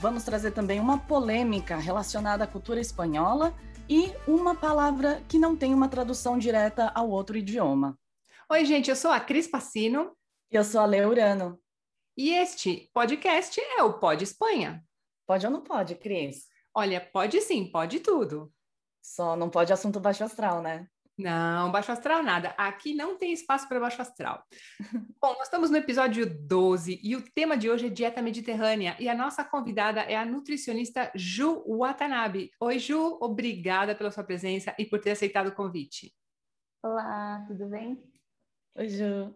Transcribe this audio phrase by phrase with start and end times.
[0.00, 3.54] Vamos trazer também uma polêmica relacionada à cultura espanhola
[3.88, 7.98] e uma palavra que não tem uma tradução direta ao outro idioma.
[8.50, 10.16] Oi, gente, eu sou a Cris Passino.
[10.50, 11.58] E eu sou a Leurano.
[12.16, 14.84] E este podcast é o Pode Espanha.
[15.26, 16.46] Pode ou não pode, Cris?
[16.74, 18.52] Olha, pode sim, pode tudo.
[19.00, 20.86] Só não pode assunto baixo astral, né?
[21.16, 22.54] Não, baixo astral nada.
[22.56, 24.42] Aqui não tem espaço para baixo astral.
[25.20, 29.08] Bom, nós estamos no episódio 12 e o tema de hoje é dieta mediterrânea e
[29.08, 32.50] a nossa convidada é a nutricionista Ju Watanabe.
[32.58, 36.14] Oi, Ju, obrigada pela sua presença e por ter aceitado o convite.
[36.82, 38.02] Olá, tudo bem?
[38.76, 39.34] Oi, Ju.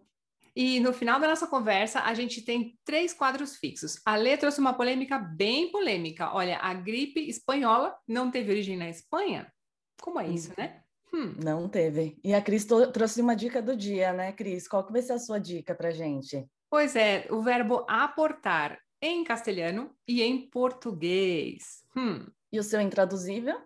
[0.55, 4.01] E no final da nossa conversa, a gente tem três quadros fixos.
[4.03, 6.33] A Lê trouxe uma polêmica bem polêmica.
[6.33, 9.53] Olha, a gripe espanhola não teve origem na Espanha?
[10.01, 10.81] Como é isso, né?
[11.13, 11.33] Hum.
[11.43, 12.17] Não teve.
[12.23, 14.67] E a Cris trouxe uma dica do dia, né, Cris?
[14.67, 16.45] Qual que vai ser a sua dica para gente?
[16.69, 21.83] Pois é, o verbo aportar em castelhano e em português.
[21.95, 22.25] Hum.
[22.51, 23.61] E o seu intraduzível?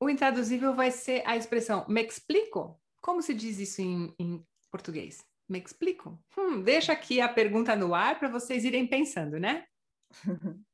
[0.00, 2.80] O intraduzível vai ser a expressão me explico?
[3.00, 5.24] Como se diz isso em, em português?
[5.48, 6.18] Me explico?
[6.36, 9.64] Hum, deixa aqui a pergunta no ar para vocês irem pensando, né?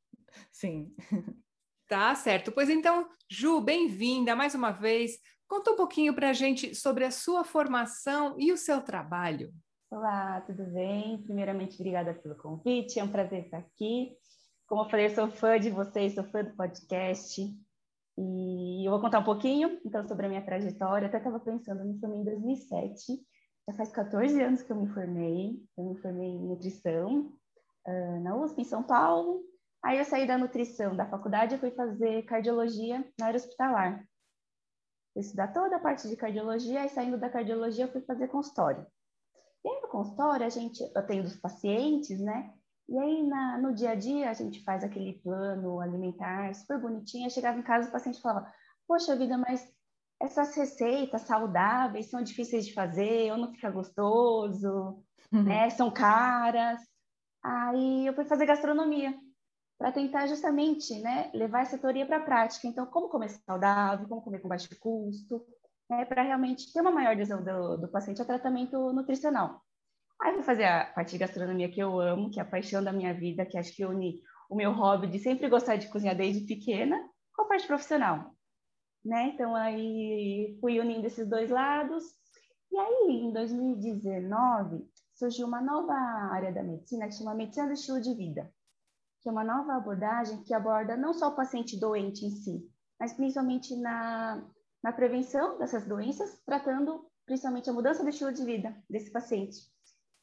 [0.51, 0.95] Sim.
[1.89, 2.53] Tá certo.
[2.53, 5.19] Pois então, Ju, bem-vinda mais uma vez.
[5.49, 9.51] Conta um pouquinho para a gente sobre a sua formação e o seu trabalho.
[9.91, 11.23] Olá, tudo bem?
[11.23, 14.15] Primeiramente, obrigada pelo convite, é um prazer estar aqui.
[14.67, 17.41] Como eu falei, eu sou fã de vocês, sou fã do podcast.
[18.19, 21.07] E eu vou contar um pouquinho, então, sobre a minha trajetória.
[21.07, 23.19] Eu até estava pensando, eu me formei em 2007,
[23.67, 25.59] já faz 14 anos que eu me formei.
[25.78, 27.33] Eu me formei em nutrição
[28.22, 29.41] na USP, em São Paulo.
[29.83, 34.06] Aí eu saí da nutrição da faculdade e fui fazer cardiologia na área hospitalar
[35.19, 38.87] fui estudar toda a parte de cardiologia, e saindo da cardiologia eu fui fazer consultório.
[39.65, 42.53] E aí no consultório a gente, eu tenho dos pacientes, né?
[42.89, 47.27] E aí na, no dia a dia a gente faz aquele plano alimentar super bonitinho,
[47.27, 48.51] eu chegava em casa o paciente falava,
[48.87, 49.69] poxa vida, mas
[50.21, 55.03] essas receitas saudáveis são difíceis de fazer, ou não fica gostoso,
[55.33, 55.43] uhum.
[55.43, 55.69] né?
[55.71, 56.81] São caras.
[57.43, 59.15] Aí eu fui fazer gastronomia
[59.78, 62.66] para tentar justamente né, levar essa teoria para a prática.
[62.66, 65.47] Então, como comer saudável, como comer com baixo custo,
[65.89, 69.62] né, para realmente ter uma maior adesão do, do paciente ao tratamento nutricional.
[70.21, 72.93] Aí vou fazer a parte de gastronomia que eu amo, que é a paixão da
[72.93, 76.47] minha vida, que acho que une o meu hobby de sempre gostar de cozinhar desde
[76.47, 76.99] pequena
[77.34, 78.34] com a parte profissional.
[79.05, 79.33] Né?
[79.34, 82.03] Então, aí fui unindo esses dois lados.
[82.72, 85.93] E aí, em 2019, surgiu uma nova
[86.33, 88.50] área da medicina que chama Medicina do Estilo de Vida
[89.21, 92.69] que é uma nova abordagem que aborda não só o paciente doente em si,
[92.99, 94.45] mas principalmente na,
[94.83, 99.59] na prevenção dessas doenças, tratando principalmente a mudança do estilo de vida desse paciente,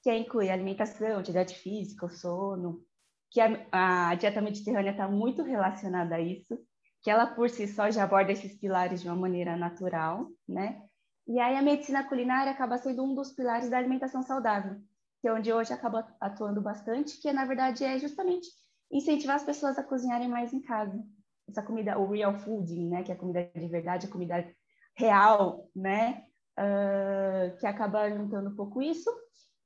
[0.02, 2.84] que inclui alimentação, atividade física, sono,
[3.32, 6.58] que a, a dieta mediterrânea está muito relacionada a isso,
[7.02, 10.82] que ela por si só já aborda esses pilares de uma maneira natural, né?
[11.28, 14.80] E aí a medicina culinária acaba sendo um dos pilares da alimentação saudável,
[15.22, 18.48] que é onde hoje acaba atuando bastante, que na verdade é justamente
[18.96, 21.04] incentivar as pessoas a cozinharem mais em casa.
[21.50, 24.50] Essa comida, o real fooding, né, que é a comida de verdade, a comida
[24.98, 26.24] real, né,
[26.58, 29.10] uh, que acaba juntando um pouco isso.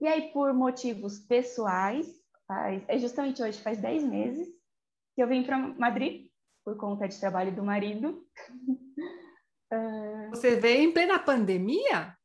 [0.02, 2.08] E aí, por motivos pessoais,
[2.48, 4.48] faz, é justamente hoje, faz 10 meses,
[5.16, 6.28] que eu vim para Madrid,
[6.66, 8.26] por conta de trabalho do marido.
[9.72, 10.30] uh...
[10.34, 12.16] Você veio em plena pandemia?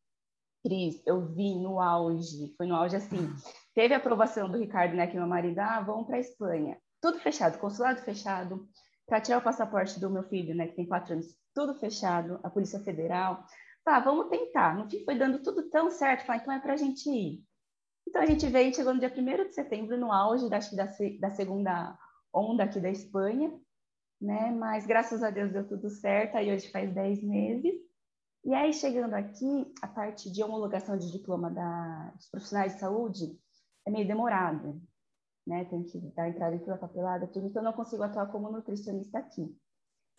[0.65, 3.31] Cris, eu vim no auge, foi no auge assim.
[3.75, 7.19] Teve a aprovação do Ricardo, né, que meu marido, ah, vamos para a Espanha tudo
[7.19, 8.67] fechado, consulado fechado,
[9.07, 12.49] para tirar o passaporte do meu filho, né, que tem quatro anos, tudo fechado, a
[12.49, 13.45] Polícia Federal.
[13.85, 14.75] Tá, vamos tentar.
[14.75, 17.45] No fim foi dando tudo tão certo, falei, então é para a gente ir.
[18.09, 20.59] Então a gente veio, chegou no dia 1 de setembro, no auge da,
[21.21, 21.95] da segunda
[22.33, 23.53] onda aqui da Espanha,
[24.19, 24.51] né?
[24.53, 27.75] Mas graças a Deus deu tudo certo, aí hoje faz 10 meses.
[28.47, 33.39] E aí, chegando aqui, a parte de homologação de diploma da, dos profissionais de saúde
[33.87, 34.81] é meio demorado
[35.47, 35.65] né?
[35.67, 38.51] Tem que dar entrada em toda a papelada, tudo, então eu não consigo atuar como
[38.51, 39.55] nutricionista aqui.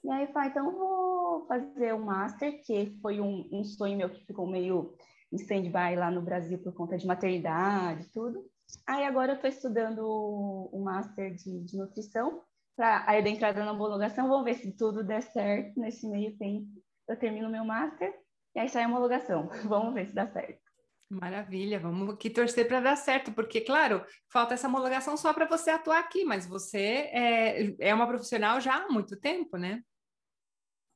[0.04, 4.10] E aí falei, então vou fazer o um master, que foi um, um sonho meu
[4.10, 4.96] que ficou meio
[5.32, 8.46] em stand-by lá no Brasil por conta de maternidade tudo.
[8.88, 12.42] Aí agora eu estou estudando o master de, de nutrição,
[12.76, 16.68] para a entrada na homologação, vamos ver se tudo der certo nesse meio tempo.
[17.08, 18.14] Eu termino meu master
[18.54, 19.48] e aí sai a homologação.
[19.66, 20.65] Vamos ver se dá certo.
[21.10, 25.70] Maravilha, vamos aqui torcer para dar certo, porque, claro, falta essa homologação só para você
[25.70, 29.84] atuar aqui, mas você é, é uma profissional já há muito tempo, né?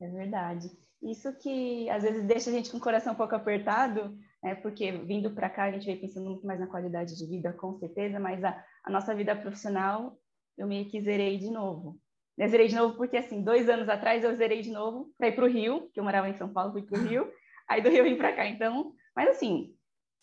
[0.02, 0.68] É verdade.
[1.02, 4.56] Isso que às vezes deixa a gente com o coração um pouco apertado, né?
[4.56, 7.78] porque vindo para cá a gente vem pensando muito mais na qualidade de vida, com
[7.78, 10.18] certeza, mas a, a nossa vida profissional
[10.58, 12.00] eu meio que zerei de novo.
[12.38, 15.36] Eu zerei de novo porque, assim, dois anos atrás eu zerei de novo para ir
[15.36, 17.32] para o Rio, que eu morava em São Paulo, fui para o Rio,
[17.68, 18.46] aí do Rio eu vim para cá.
[18.46, 19.74] Então, mas assim,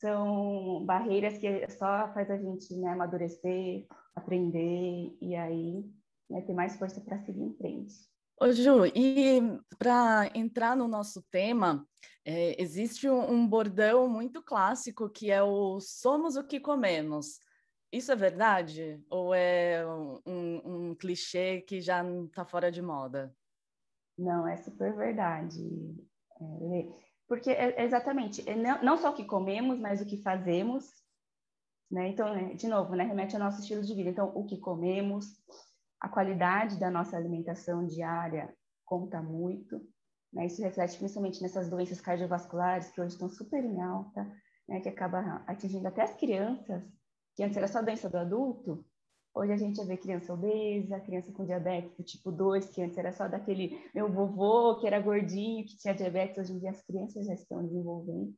[0.00, 5.84] são barreiras que só faz a gente né, amadurecer, aprender e aí
[6.28, 7.94] né, ter mais força para seguir em frente.
[8.38, 9.40] Ô Ju, e
[9.78, 11.86] para entrar no nosso tema,
[12.24, 17.38] é, existe um, um, bordão muito clássico que é o somos o que comemos.
[17.90, 19.02] Isso é verdade?
[19.08, 19.82] Ou é
[20.26, 23.34] um, um clichê que já está fora de moda?
[24.18, 25.62] Não, é super verdade.
[26.40, 30.84] É, porque, é, exatamente, é não, não só o que comemos, mas o que fazemos.
[31.90, 32.08] Né?
[32.08, 34.10] Então, né, de novo, né, remete ao nosso estilo de vida.
[34.10, 35.26] Então, o que comemos,
[36.00, 39.80] a qualidade da nossa alimentação diária conta muito.
[40.32, 40.46] Né?
[40.46, 44.24] Isso reflete principalmente nessas doenças cardiovasculares que hoje estão super em alta,
[44.68, 44.80] né?
[44.80, 46.82] que acaba atingindo até as crianças,
[47.34, 48.84] que antes era só doença do adulto,
[49.36, 53.12] Hoje a gente vê criança obesa, criança com diabetes do tipo 2, que antes era
[53.12, 57.26] só daquele meu vovô que era gordinho, que tinha diabetes, hoje em dia as crianças
[57.26, 58.34] já estão desenvolvendo.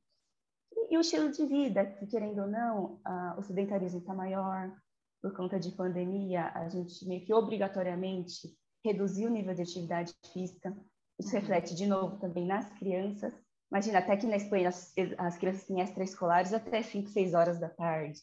[0.75, 4.75] E, e o estilo de vida, que querendo ou não, a, o sedentarismo está maior,
[5.23, 8.49] por conta de pandemia, a gente meio que obrigatoriamente
[8.85, 10.77] reduziu o nível de atividade física.
[11.17, 11.41] Isso uhum.
[11.41, 13.33] reflete de novo também nas crianças.
[13.71, 17.69] Imagina, até que na Espanha as, as crianças têm extraescolares até 5, 6 horas da
[17.69, 18.19] tarde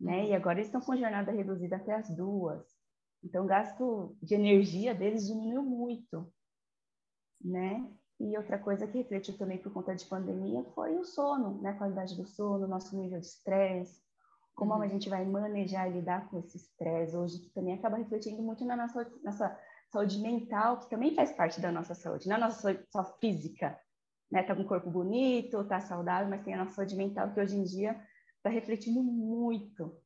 [0.00, 0.26] né?
[0.26, 2.64] E agora eles estão com jornada reduzida até as duas.
[3.24, 6.32] Então, o gasto de energia deles diminuiu muito,
[7.42, 7.90] né?
[8.18, 11.70] E outra coisa que refletiu também por conta de pandemia foi o sono, né?
[11.70, 14.00] A qualidade do sono, nosso nível de estresse,
[14.54, 14.82] como uhum.
[14.82, 18.64] a gente vai manejar e lidar com esse estresse hoje, que também acaba refletindo muito
[18.64, 19.58] na nossa, nossa
[19.90, 23.78] saúde mental, que também faz parte da nossa saúde, não a nossa saúde só física,
[24.30, 24.42] né?
[24.42, 27.56] Tá com o corpo bonito, tá saudável, mas tem a nossa saúde mental, que hoje
[27.56, 28.00] em dia
[28.38, 29.96] está refletindo muito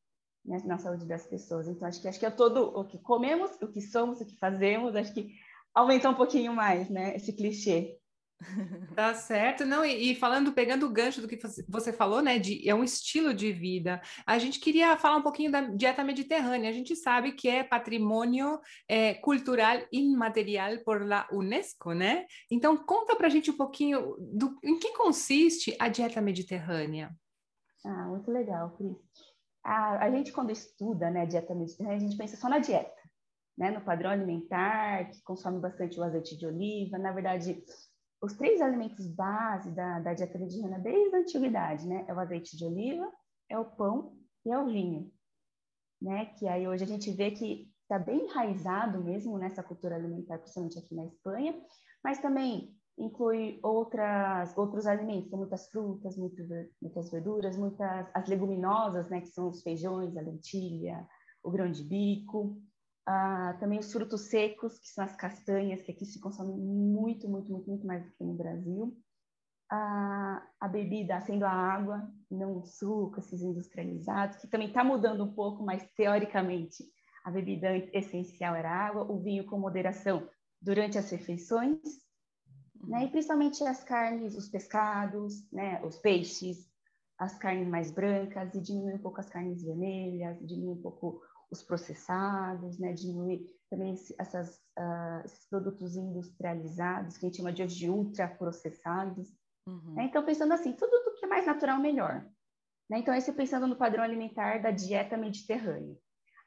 [0.45, 1.69] né, na saúde das pessoas.
[1.69, 4.39] Então, acho que acho que é todo o que comemos, o que somos, o que
[4.39, 5.35] fazemos, acho que
[5.75, 7.97] aumenta um pouquinho mais, né, esse clichê.
[8.97, 11.39] Tá certo, não, e, e, falando, pegando o gancho do que
[11.69, 14.01] você falou, né, de é um estilo de vida.
[14.27, 16.71] A gente queria falar um pouquinho da dieta mediterrânea.
[16.71, 22.25] A gente sabe que é patrimônio é, cultural imaterial por la UNESCO, né?
[22.51, 27.11] Então conta pra gente um pouquinho do em que consiste a dieta mediterrânea.
[27.85, 28.97] Ah, muito legal, Cris.
[29.65, 33.01] A, a gente, quando estuda né, dieta mediterrânea, a gente pensa só na dieta,
[33.57, 36.99] né, no padrão alimentar, que consome bastante o azeite de oliva.
[36.99, 37.63] Na verdade,
[38.23, 42.57] os três alimentos base da, da dieta mediterrânea desde a antiguidade, né, é o azeite
[42.57, 43.11] de oliva,
[43.49, 45.11] é o pão e é o vinho.
[46.01, 50.39] Né, que aí hoje a gente vê que está bem enraizado mesmo nessa cultura alimentar,
[50.39, 51.61] principalmente aqui na Espanha,
[52.03, 56.43] mas também inclui outras, outros alimentos, muitas frutas, muito,
[56.81, 61.09] muitas verduras, muitas as leguminosas, né, que são os feijões, a lentilha,
[61.43, 62.61] o grão de bico,
[63.07, 67.51] ah, também os frutos secos, que são as castanhas, que aqui se consome muito, muito,
[67.51, 68.97] muito, muito mais do que no Brasil.
[69.71, 75.25] Ah, a bebida sendo a água, não o suco, esses industrializados, que também está mudando
[75.25, 76.85] um pouco, mas teoricamente
[77.25, 80.29] a bebida essencial era água, o vinho com moderação
[80.61, 81.79] durante as refeições,
[82.85, 83.05] né?
[83.05, 85.83] E principalmente as carnes, os pescados, né?
[85.85, 86.69] os peixes,
[87.19, 91.21] as carnes mais brancas, e diminuir um pouco as carnes vermelhas, diminuir um pouco
[91.51, 92.93] os processados, né?
[92.93, 99.29] diminuir também essas, uh, esses produtos industrializados, que a gente chama de hoje de ultraprocessados.
[99.67, 99.95] Uhum.
[99.95, 100.05] Né?
[100.05, 102.25] Então, pensando assim, tudo do que é mais natural, melhor.
[102.89, 102.99] Né?
[102.99, 105.97] Então, esse pensando no padrão alimentar da dieta mediterrânea.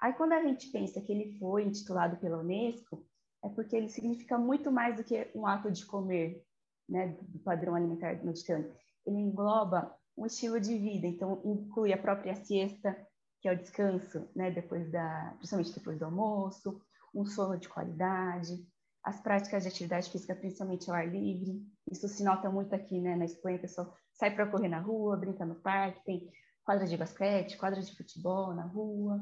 [0.02, 3.06] Aí, quando a gente pensa que ele foi intitulado pela Unesco,
[3.44, 6.44] é porque ele significa muito mais do que um ato de comer,
[6.88, 8.74] né, do padrão alimentar mediterrâneo.
[9.06, 12.96] Ele engloba um estilo de vida, então inclui a própria siesta,
[13.42, 16.82] que é o descanso, né, depois da, principalmente depois do almoço,
[17.14, 18.66] um sono de qualidade,
[19.04, 21.62] as práticas de atividade física, principalmente ao ar livre.
[21.92, 25.18] Isso se nota muito aqui, né, na Espanha, o pessoal sai para correr na rua,
[25.18, 26.32] brinca no parque, tem
[26.64, 29.22] quadra de basquete, quadra de futebol na rua.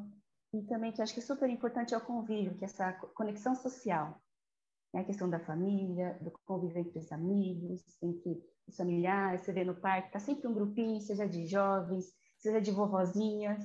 [0.53, 3.55] E também que acho que é super importante é o convívio, que é essa conexão
[3.55, 4.21] social.
[4.93, 5.01] Né?
[5.01, 9.41] A questão da família, do convívio entre os amigos, entre os familiares.
[9.41, 13.63] Você vê no parque, está sempre um grupinho, seja de jovens, seja de vovozinhas,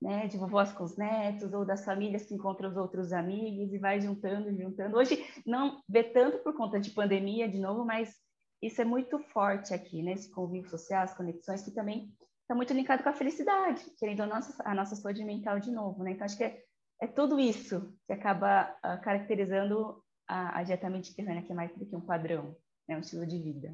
[0.00, 3.78] né, de vovós com os netos, ou das famílias que encontram os outros amigos e
[3.78, 4.96] vai juntando, juntando.
[4.96, 8.14] Hoje não vê tanto por conta de pandemia, de novo, mas
[8.62, 12.12] isso é muito forte aqui, né, esse convívio social, as conexões, que também
[12.50, 16.02] está muito linkado com a felicidade, querendo a nossa, a nossa saúde mental de novo,
[16.02, 16.10] né?
[16.10, 16.60] Então, acho que é,
[17.00, 21.86] é tudo isso que acaba uh, caracterizando a, a dieta mediterrânea, que é mais do
[21.86, 22.56] que um padrão,
[22.88, 23.72] né, um estilo de vida.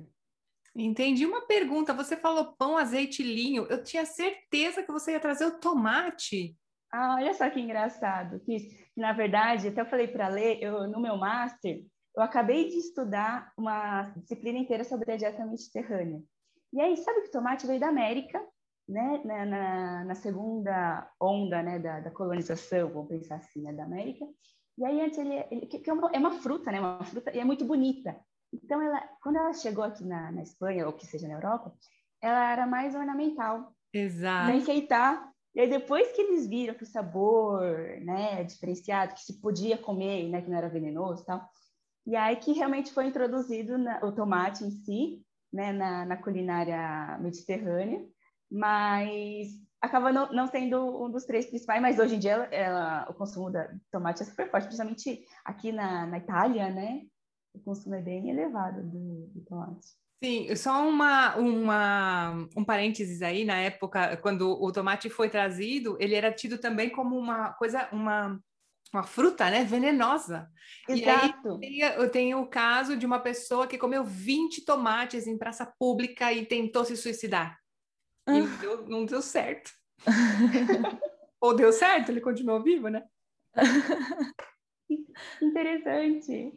[0.75, 1.95] Entendi uma pergunta.
[1.95, 3.67] Você falou pão, azeite e linho.
[3.71, 6.55] Eu tinha certeza que você ia trazer o tomate.
[6.93, 8.41] Ah, olha só que engraçado.
[8.41, 11.83] Que, na verdade, até eu falei para ler, eu no meu master,
[12.15, 16.23] eu acabei de estudar uma disciplina inteira sobre a dieta mediterrânea.
[16.75, 18.39] E aí, sabe que o tomate veio da América,
[18.89, 19.21] né?
[19.25, 24.25] Na, na, na segunda onda, né, da, da, colonização, vamos pensar assim, né, da América.
[24.79, 26.81] E aí, antes ele, ele que é, uma, é uma fruta, né?
[26.81, 28.17] Uma fruta e é muito bonita.
[28.53, 31.73] Então, ela, quando ela chegou aqui na, na Espanha, ou que seja na Europa,
[32.23, 33.73] ela era mais ornamental.
[33.93, 34.51] Exato.
[34.53, 35.33] enfeitar.
[35.55, 37.63] E aí, depois que eles viram que o sabor
[38.03, 41.49] né, diferenciado, que se podia comer, né, que não era venenoso e tal,
[42.07, 47.19] e aí que realmente foi introduzido na, o tomate em si, né, na, na culinária
[47.19, 48.07] mediterrânea,
[48.51, 49.49] mas
[49.81, 53.15] acaba não, não, sendo um dos três principais, mas hoje em dia ela, ela, o
[53.15, 57.03] consumo de tomate é super forte, principalmente aqui na, na Itália, né?
[57.57, 59.87] o consumo é bem elevado do, do tomate.
[60.23, 66.15] Sim, só uma, uma, um parênteses aí, na época, quando o tomate foi trazido, ele
[66.15, 68.41] era tido também como uma coisa, uma,
[68.93, 70.49] uma fruta, né, venenosa.
[70.89, 71.59] Exato.
[71.63, 75.67] E aí eu tenho o caso de uma pessoa que comeu 20 tomates em praça
[75.79, 77.59] pública e tentou se suicidar.
[78.29, 78.57] E não ah.
[78.61, 79.71] deu, não deu certo.
[81.41, 83.05] Ou deu certo, ele continuou vivo, né?
[85.41, 86.53] Interessante.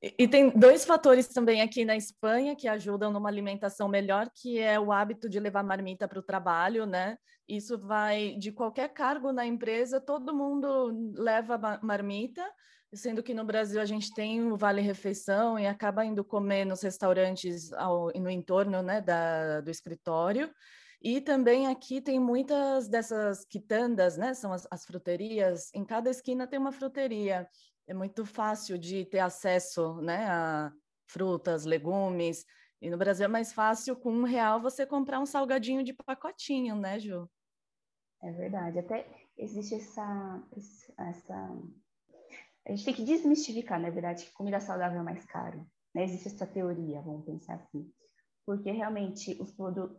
[0.00, 4.78] E tem dois fatores também aqui na Espanha que ajudam numa alimentação melhor, que é
[4.78, 7.18] o hábito de levar marmita para o trabalho, né?
[7.48, 12.46] Isso vai de qualquer cargo na empresa, todo mundo leva marmita,
[12.92, 16.82] sendo que no Brasil a gente tem o vale refeição e acaba indo comer nos
[16.82, 20.50] restaurantes ao, no entorno, né, da, do escritório.
[21.00, 24.34] E também aqui tem muitas dessas quitandas, né?
[24.34, 25.70] São as, as fruterias.
[25.72, 27.48] Em cada esquina tem uma fruteria
[27.88, 30.70] é muito fácil de ter acesso né, a
[31.06, 32.44] frutas, legumes.
[32.82, 36.76] E no Brasil é mais fácil, com um real, você comprar um salgadinho de pacotinho,
[36.76, 37.28] né, Ju?
[38.22, 38.78] É verdade.
[38.78, 40.42] Até existe essa,
[40.98, 41.56] essa...
[42.68, 45.66] A gente tem que desmistificar, na verdade, que comida saudável é mais caro.
[45.94, 46.04] Né?
[46.04, 47.90] Existe essa teoria, vamos pensar assim.
[48.44, 49.50] Porque realmente os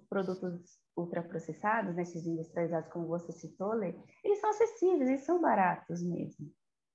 [0.08, 6.04] produtos ultraprocessados, né, esses industrializados, como você citou, Lê, eles são acessíveis, eles são baratos
[6.04, 6.52] mesmo.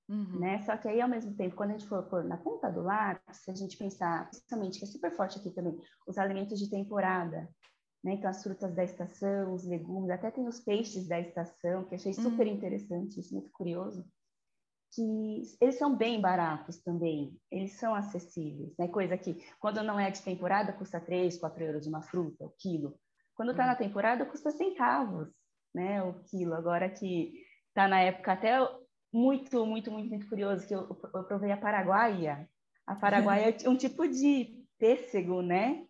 [0.07, 0.39] Uhum.
[0.39, 0.61] Né?
[0.63, 3.37] Só que aí, ao mesmo tempo, quando a gente for pôr na ponta do lápis,
[3.37, 5.77] se a gente pensar, principalmente, que é super forte aqui também,
[6.07, 7.49] os alimentos de temporada,
[8.03, 8.13] né?
[8.13, 12.13] Então, as frutas da estação, os legumes, até tem os peixes da estação, que achei
[12.13, 12.53] super uhum.
[12.53, 14.05] interessante, isso muito curioso,
[14.95, 18.87] que eles são bem baratos também, eles são acessíveis, né?
[18.87, 22.97] Coisa que, quando não é de temporada, custa 3, 4 euros uma fruta, o quilo.
[23.35, 23.69] Quando está uhum.
[23.69, 25.27] na temporada, custa centavos,
[25.73, 26.01] né?
[26.01, 26.53] O quilo.
[26.53, 27.33] Agora que
[27.67, 28.57] está na época até
[29.11, 32.49] muito, muito, muito, muito curioso que eu, eu provei a paraguaia.
[32.87, 35.85] A paraguaia é um tipo de pêssego, né?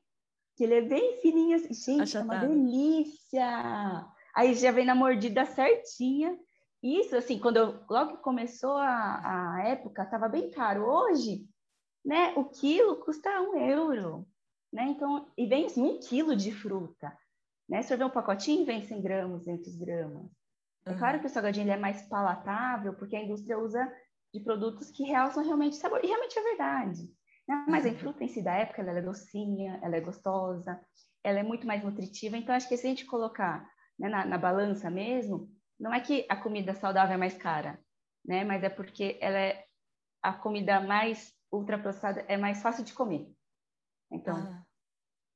[0.57, 1.73] Que ele é bem fininho assim.
[1.73, 2.45] Gente, Achatado.
[2.45, 4.07] é uma delícia!
[4.35, 6.37] Aí já vem na mordida certinha.
[6.85, 10.85] Isso, assim, quando eu, logo que começou a, a época, estava bem caro.
[10.85, 11.49] Hoje,
[12.05, 14.27] né, o quilo custa um euro,
[14.71, 14.83] né?
[14.89, 17.11] Então, e vem assim, um quilo de fruta.
[17.67, 17.81] Né?
[17.81, 20.29] Se eu ver um pacotinho, vem 100 gramas, 200 gramas.
[20.85, 23.91] É claro que o salgadinho é mais palatável, porque a indústria usa
[24.31, 27.01] de produtos que realçam realmente sabor, e realmente é verdade.
[27.47, 27.65] Né?
[27.67, 27.95] Mas a uhum.
[27.95, 30.79] fruta em si da época, ela é docinha, ela é gostosa,
[31.23, 32.37] ela é muito mais nutritiva.
[32.37, 36.25] Então, acho que se a gente colocar né, na, na, balança mesmo, não é que
[36.29, 37.79] a comida saudável é mais cara,
[38.25, 38.43] né?
[38.43, 39.65] Mas é porque ela é
[40.21, 43.31] a comida mais ultraprocessada, é mais fácil de comer.
[44.11, 44.65] Então, ah.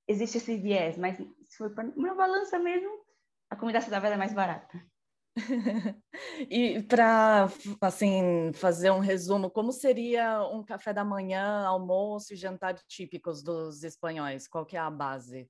[0.07, 2.89] existe esse viés, mas se for para uma balança mesmo,
[3.49, 4.83] a comida saudável é mais barata.
[6.49, 7.47] e para
[7.81, 13.83] assim fazer um resumo, como seria um café da manhã, almoço e jantar típicos dos
[13.83, 14.47] espanhóis?
[14.47, 15.49] Qual que é a base?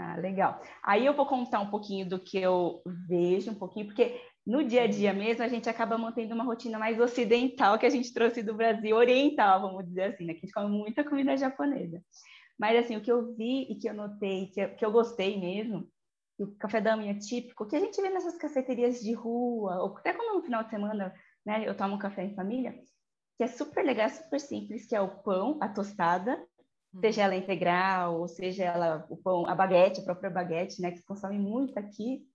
[0.00, 0.62] Ah, legal.
[0.80, 4.84] Aí eu vou contar um pouquinho do que eu vejo, um pouquinho, porque no dia
[4.84, 8.40] a dia mesmo a gente acaba mantendo uma rotina mais ocidental que a gente trouxe
[8.40, 10.34] do Brasil, oriental, vamos dizer assim, né?
[10.34, 12.00] Que a gente come muita comida japonesa.
[12.56, 15.40] Mas assim, o que eu vi e que eu notei, que eu, que eu gostei
[15.40, 15.88] mesmo,
[16.38, 20.12] o café da manhã típico, que a gente vê nessas cafeterias de rua, ou até
[20.12, 21.12] quando no final de semana
[21.44, 22.72] né, eu tomo um café em família,
[23.36, 26.40] que é super legal, super simples, que é o pão, a tostada.
[27.00, 30.98] Seja ela integral, ou seja ela o pão, a baguete, a própria baguete, né, que
[30.98, 32.26] se consome muito aqui,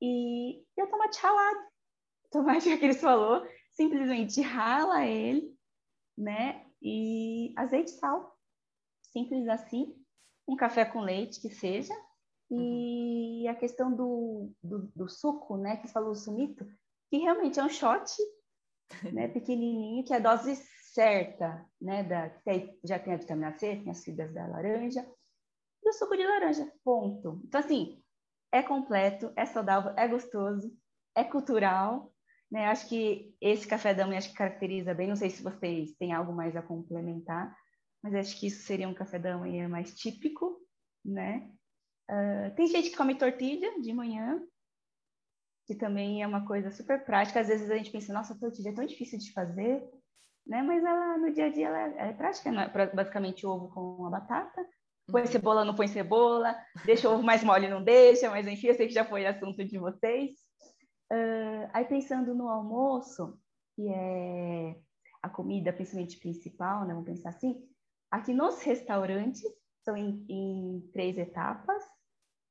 [0.00, 1.60] E, e o tomate ralado.
[2.26, 5.56] O tomate que eles falou, simplesmente rala ele,
[6.16, 6.64] né?
[6.82, 8.36] E azeite e sal.
[9.12, 9.94] Simples assim.
[10.46, 11.94] Um café com leite, que seja.
[12.50, 15.76] E a questão do, do, do suco, né?
[15.76, 16.66] Que falou, o sumito,
[17.10, 18.10] que realmente é um shot,
[19.12, 19.28] né?
[19.28, 20.56] Pequenininho, que é a dose
[20.98, 22.02] certa, né?
[22.02, 22.28] Da,
[22.84, 25.08] já tem a vitamina C, tem as fibras da laranja.
[25.84, 27.40] E o suco de laranja, ponto.
[27.44, 28.02] Então, assim,
[28.50, 30.76] é completo, é saudável, é gostoso,
[31.14, 32.12] é cultural,
[32.50, 32.66] né?
[32.66, 35.06] Acho que esse café da manhã acho que caracteriza bem.
[35.06, 37.56] Não sei se vocês têm algo mais a complementar,
[38.02, 40.60] mas acho que isso seria um café da manhã mais típico,
[41.04, 41.48] né?
[42.10, 44.42] Uh, tem gente que come tortilha de manhã,
[45.64, 47.38] que também é uma coisa super prática.
[47.38, 49.86] Às vezes a gente pensa, nossa, tortilha é tão difícil de fazer,
[50.48, 50.62] né?
[50.62, 52.72] Mas ela, no dia a dia ela é, é prática, né?
[52.94, 54.66] basicamente ovo com a batata.
[55.06, 55.28] Põe uhum.
[55.28, 58.88] cebola, não põe cebola, deixa o ovo mais mole, não deixa, mas enfim, eu sei
[58.88, 60.32] que já foi assunto de vocês.
[61.10, 63.38] Uh, aí pensando no almoço,
[63.74, 64.76] que é
[65.22, 66.92] a comida principalmente principal, né?
[66.92, 67.62] Vamos pensar assim,
[68.10, 69.42] aqui nos restaurantes
[69.82, 71.82] são em, em três etapas,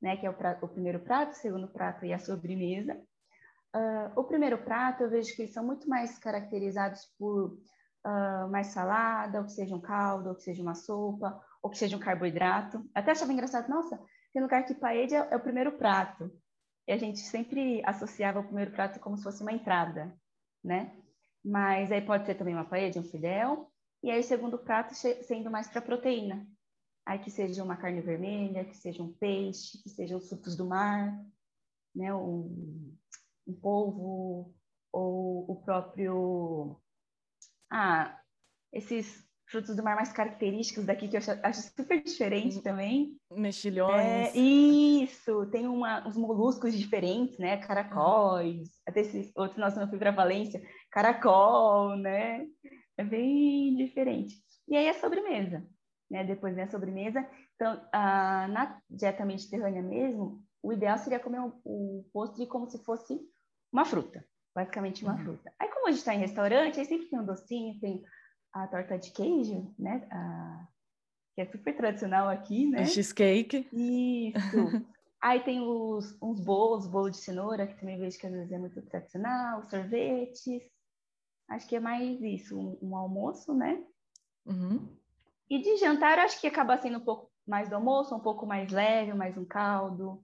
[0.01, 0.17] né?
[0.17, 2.99] Que é o, prato, o, primeiro prato, o segundo prato e a sobremesa.
[3.75, 7.55] Uh, o primeiro prato eu vejo que eles são muito mais caracterizados por
[8.05, 11.77] uh, mais salada, ou que seja um caldo, ou que seja uma sopa, ou que
[11.77, 12.87] seja um carboidrato.
[12.93, 13.99] Até achava engraçado, nossa,
[14.33, 16.31] tem lugar que paella é o primeiro prato.
[16.87, 20.15] E a gente sempre associava o primeiro prato como se fosse uma entrada,
[20.63, 20.95] né?
[21.43, 23.71] Mas aí pode ser também uma paella, um fidel,
[24.03, 26.47] e aí o segundo prato sendo mais para proteína.
[27.05, 31.17] Aí que seja uma carne vermelha, que seja um peixe, que sejam frutos do mar,
[31.95, 32.13] né?
[32.13, 32.95] Um,
[33.47, 34.53] um polvo,
[34.91, 36.79] ou o próprio...
[37.71, 38.19] Ah,
[38.71, 43.17] esses frutos do mar mais característicos daqui, que eu acho super diferente também.
[43.31, 44.35] Mexilhões.
[44.35, 47.57] É, isso, tem uma, uns moluscos diferentes, né?
[47.57, 52.45] Caracóis, até esses outros, nós não fui para Valência, caracol, né?
[52.97, 54.35] É bem diferente.
[54.67, 55.65] E aí a sobremesa,
[56.11, 56.23] né?
[56.25, 57.25] Depois vem a sobremesa.
[57.55, 62.83] Então, a, na dieta mediterrânea mesmo, o ideal seria comer o, o postre como se
[62.83, 63.17] fosse
[63.71, 64.25] uma fruta,
[64.57, 65.19] basicamente uma uhum.
[65.19, 65.53] fruta.
[65.59, 68.03] Aí, como a gente está em restaurante, aí sempre tem um docinho, tem
[68.51, 70.07] a torta de queijo, né?
[70.11, 70.67] A,
[71.35, 72.81] que é super tradicional aqui, né?
[72.81, 73.67] O cheesecake.
[73.71, 74.35] Isso.
[75.19, 78.57] Aí tem os, uns bolos, bolo de cenoura, que também vejo que às vezes é
[78.59, 80.63] muito tradicional, sorvetes.
[81.49, 83.83] Acho que é mais isso, um, um almoço, né?
[84.45, 84.87] Uhum.
[85.49, 88.71] E de jantar, acho que acaba sendo um pouco mais do almoço, um pouco mais
[88.71, 90.23] leve, mais um caldo,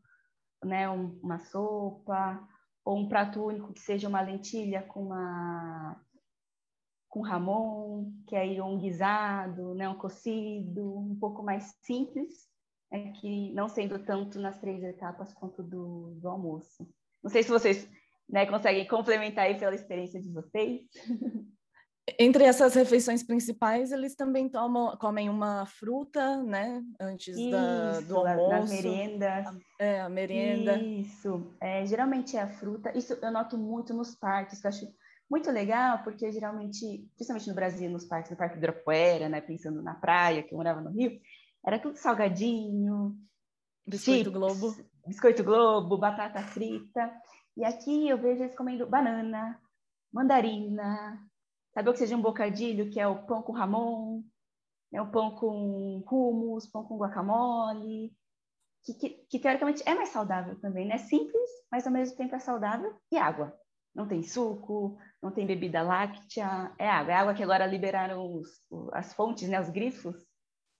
[0.63, 0.87] né?
[0.89, 2.47] Um, uma sopa,
[2.83, 6.01] ou um prato único que seja uma lentilha com uma
[7.07, 12.49] com ramon, que é aí um guisado, né, um cocido, um pouco mais simples,
[12.91, 16.89] é que não sendo tanto nas três etapas quanto do, do almoço.
[17.23, 17.87] Não sei se vocês
[18.27, 20.81] né, conseguem complementar aí pela experiência de vocês.
[22.19, 26.83] Entre essas refeições principais, eles também tomam, comem uma fruta, né?
[26.99, 28.49] Antes Isso, da, do almoço.
[28.49, 29.47] Das merendas.
[29.47, 30.77] A, é, a merenda.
[30.77, 31.55] Isso.
[31.61, 32.91] É, geralmente é a fruta.
[32.97, 34.93] Isso eu noto muito nos parques, que eu acho
[35.31, 39.81] muito legal, porque geralmente, principalmente no Brasil, nos parques, no Parque do Ibirapuera, né, pensando
[39.81, 41.19] na praia, que eu morava no Rio,
[41.65, 43.17] era tudo salgadinho,
[43.87, 44.75] biscoito chips, globo,
[45.07, 47.11] biscoito globo, batata frita.
[47.55, 49.57] E aqui eu vejo eles comendo banana,
[50.11, 51.17] mandarina,
[51.73, 54.23] sabe o que seja um bocadilho, que é o pão com ramon,
[54.91, 58.13] é o pão com hummus, pão com guacamole,
[58.83, 60.97] que, que, que, teoricamente é mais saudável também, né?
[60.97, 63.57] Simples, mas ao mesmo tempo é saudável e água
[63.93, 67.13] não tem suco, não tem bebida láctea, é água.
[67.13, 68.49] É água que agora liberaram os,
[68.91, 70.15] as fontes, né, os grifos.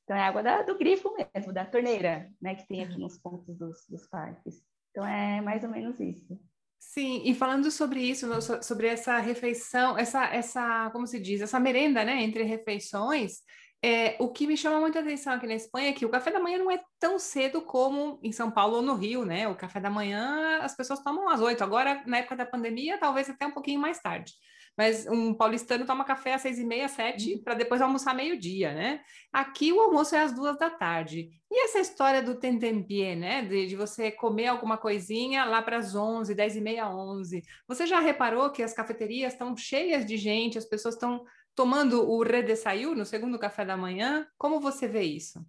[0.04, 3.58] Então, é água da, do grifo mesmo, da torneira, né, que tem aqui nos pontos
[3.58, 4.62] dos, dos parques.
[4.92, 6.40] Então, é mais ou menos isso.
[6.86, 8.28] Sim, e falando sobre isso,
[8.62, 13.42] sobre essa refeição, essa, essa, como se diz, essa merenda, né, entre refeições,
[13.82, 16.40] é, o que me chama muita atenção aqui na Espanha é que o café da
[16.40, 19.48] manhã não é tão cedo como em São Paulo ou no Rio, né?
[19.48, 21.64] O café da manhã as pessoas tomam às oito.
[21.64, 24.34] Agora, na época da pandemia, talvez até um pouquinho mais tarde.
[24.78, 27.44] Mas um paulistano toma café às seis e meia, sete, uhum.
[27.44, 29.02] para depois almoçar meio-dia, né?
[29.32, 31.30] Aqui o almoço é às duas da tarde.
[31.52, 33.44] E essa história do tentempié, né?
[33.44, 37.44] De, de você comer alguma coisinha lá para as onze, dez e meia, onze.
[37.68, 41.24] Você já reparou que as cafeterias estão cheias de gente, as pessoas estão
[41.56, 44.28] tomando o redesaiu no segundo café da manhã.
[44.40, 45.40] Como você vê isso?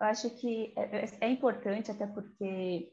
[0.00, 2.90] Eu acho que é, é, é importante, até porque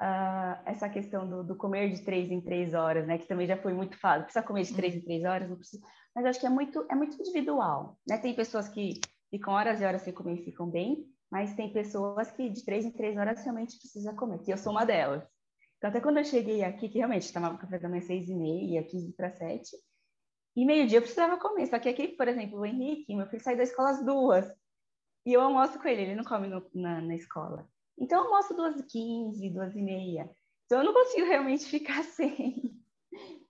[0.00, 3.56] uh, essa questão do, do, comer de três em três horas, né, que também já
[3.56, 6.46] foi muito falado, precisa comer de três em três horas, não precisa, mas acho que
[6.46, 8.18] é muito, é muito individual, né?
[8.18, 12.30] Tem pessoas que ficam horas e horas sem comer e ficam bem, mas tem pessoas
[12.30, 15.24] que de três em três horas realmente precisa comer, que eu sou uma delas.
[15.78, 18.82] Então, até quando eu cheguei aqui, que realmente tomava café da manhã seis e meia,
[18.84, 19.76] 15 para sete,
[20.56, 21.66] e meio-dia eu precisava comer.
[21.66, 24.46] Só que aqui, por exemplo, o Henrique, meu filho sai da escola às duas.
[25.26, 27.68] E eu almoço com ele, ele não come no, na, na escola.
[27.98, 30.30] Então eu almoço duas e quinze, duas e meia.
[30.66, 32.80] Então eu não consigo realmente ficar sem,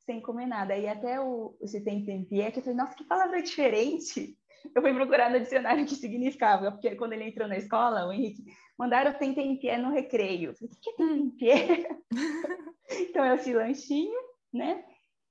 [0.05, 0.77] sem comer nada.
[0.77, 4.37] E até o, o tem tempie, que eu falei, nossa, que palavra diferente.
[4.75, 8.13] Eu fui procurar no dicionário o que significava, porque quando ele entrou na escola, o
[8.13, 8.45] Henrique,
[8.79, 10.51] mandaram tem tempie no recreio.
[10.51, 11.87] Eu falei, o que é tempie?
[13.11, 14.19] então é esse lanchinho,
[14.53, 14.83] né?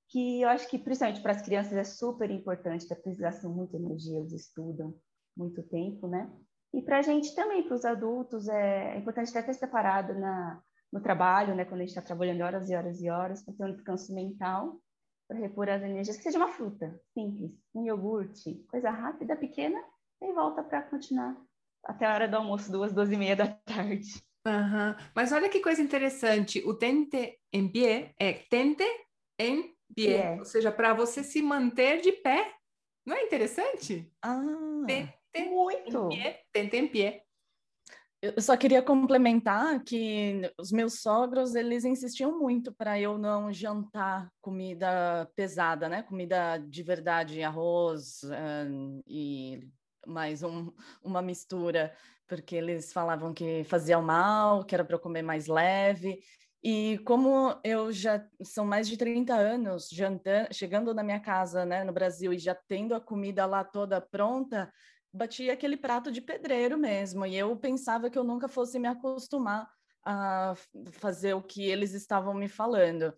[0.10, 3.76] Que eu acho que, principalmente para as crianças, é super importante, porque eles gastam muita
[3.76, 4.94] energia, eles estudam
[5.36, 6.32] muito tempo, né?
[6.74, 10.62] E para a gente também, para os adultos, é, é importante até ter separado na,
[10.92, 11.66] no trabalho, né?
[11.66, 14.80] Quando a gente está trabalhando horas e horas e horas, para ter um descanso mental,
[15.28, 19.80] para repor as energias, que seja uma fruta simples, um iogurte, coisa rápida, pequena,
[20.22, 21.36] e volta para continuar
[21.86, 24.24] até a hora do almoço, duas, duas e meia da tarde.
[24.48, 24.96] Uhum.
[25.16, 28.84] Mas olha que coisa interessante, o tente em pé é tente
[29.40, 32.54] em pé, ou seja, para você se manter de pé.
[33.06, 34.12] Não é interessante?
[34.22, 34.42] Ah,
[34.88, 36.10] tente muito.
[36.12, 37.24] Em pé.
[38.22, 44.32] Eu só queria complementar que os meus sogros, eles insistiam muito para eu não jantar
[44.40, 46.04] comida pesada, né?
[46.04, 49.68] Comida de verdade, arroz uh, e
[50.08, 50.72] mais um,
[51.04, 51.94] uma mistura,
[52.26, 56.22] porque eles falavam que fazia mal, que era para eu comer mais leve.
[56.64, 61.84] E como eu já são mais de 30 anos jantando, chegando na minha casa, né,
[61.84, 64.72] no Brasil e já tendo a comida lá toda pronta,
[65.14, 69.70] batia aquele prato de pedreiro mesmo, e eu pensava que eu nunca fosse me acostumar
[70.06, 70.54] a
[70.92, 73.14] fazer o que eles estavam me falando.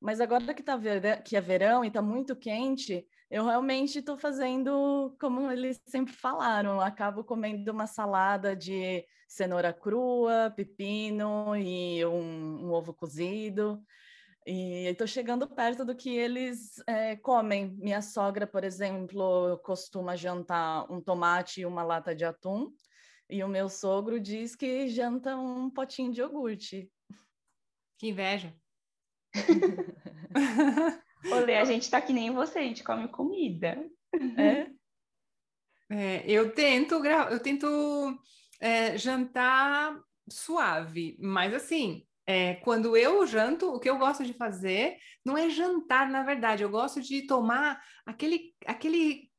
[0.00, 0.78] Mas agora que, tá
[1.24, 6.80] que é verão e está muito quente, eu realmente estou fazendo como eles sempre falaram.
[6.80, 13.80] Acabo comendo uma salada de cenoura crua, pepino e um, um ovo cozido.
[14.44, 17.76] E estou chegando perto do que eles é, comem.
[17.78, 22.72] Minha sogra, por exemplo, costuma jantar um tomate e uma lata de atum.
[23.30, 26.90] E o meu sogro diz que janta um potinho de iogurte.
[27.98, 28.54] Que inveja.
[31.32, 33.88] Olê, a gente tá que nem você, a gente come comida.
[34.36, 34.70] É?
[35.88, 38.18] é eu tento, eu tento
[38.60, 44.96] é, jantar suave, mas assim, é, quando eu janto, o que eu gosto de fazer
[45.24, 49.30] não é jantar, na verdade, eu gosto de tomar aquele, aquele,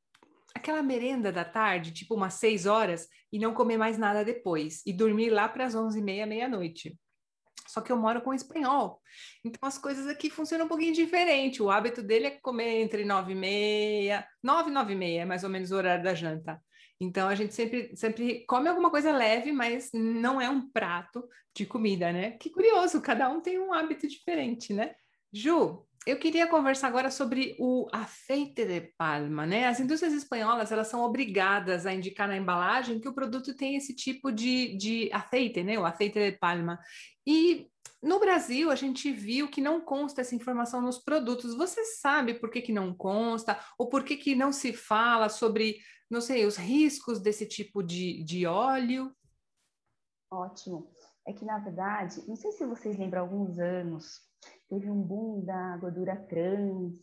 [0.54, 4.92] aquela merenda da tarde, tipo umas seis horas, e não comer mais nada depois, e
[4.92, 6.98] dormir lá para as onze e meia, meia-noite.
[7.66, 9.00] Só que eu moro com espanhol,
[9.42, 11.62] então as coisas aqui funcionam um pouquinho diferente.
[11.62, 15.42] O hábito dele é comer entre nove e meia, nove, nove e meia, é mais
[15.42, 16.62] ou menos o horário da janta.
[17.00, 21.66] Então a gente sempre, sempre come alguma coisa leve, mas não é um prato de
[21.66, 22.32] comida, né?
[22.32, 24.94] Que curioso, cada um tem um hábito diferente, né?
[25.32, 29.66] Ju, eu queria conversar agora sobre o azeite de palma, né?
[29.66, 33.94] As indústrias espanholas, elas são obrigadas a indicar na embalagem que o produto tem esse
[33.94, 35.78] tipo de, de azeite, né?
[35.78, 36.78] O azeite de palma.
[37.26, 37.68] E
[38.02, 41.56] no Brasil, a gente viu que não consta essa informação nos produtos.
[41.56, 43.58] Você sabe por que, que não consta?
[43.78, 45.78] Ou por que, que não se fala sobre
[46.14, 49.12] não sei, os riscos desse tipo de, de óleo?
[50.30, 50.90] Ótimo.
[51.26, 54.20] É que, na verdade, não sei se vocês lembram, alguns anos,
[54.68, 56.94] teve um boom da gordura trans,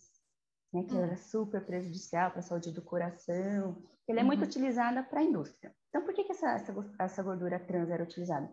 [0.74, 1.04] né, que hum.
[1.04, 3.84] era super prejudicial para a saúde do coração.
[4.08, 4.28] Ela é uhum.
[4.28, 5.74] muito utilizada para a indústria.
[5.90, 8.50] Então, por que, que essa, essa, essa gordura trans era utilizada?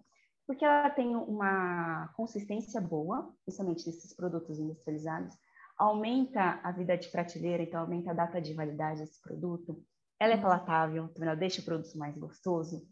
[0.46, 5.36] Porque ela tem uma consistência boa, principalmente nesses produtos industrializados,
[5.76, 9.80] aumenta a vida de prateleira, então aumenta a data de validade desse produto,
[10.20, 10.42] ela é uhum.
[10.42, 12.86] palatável, ela deixa o produto mais gostoso.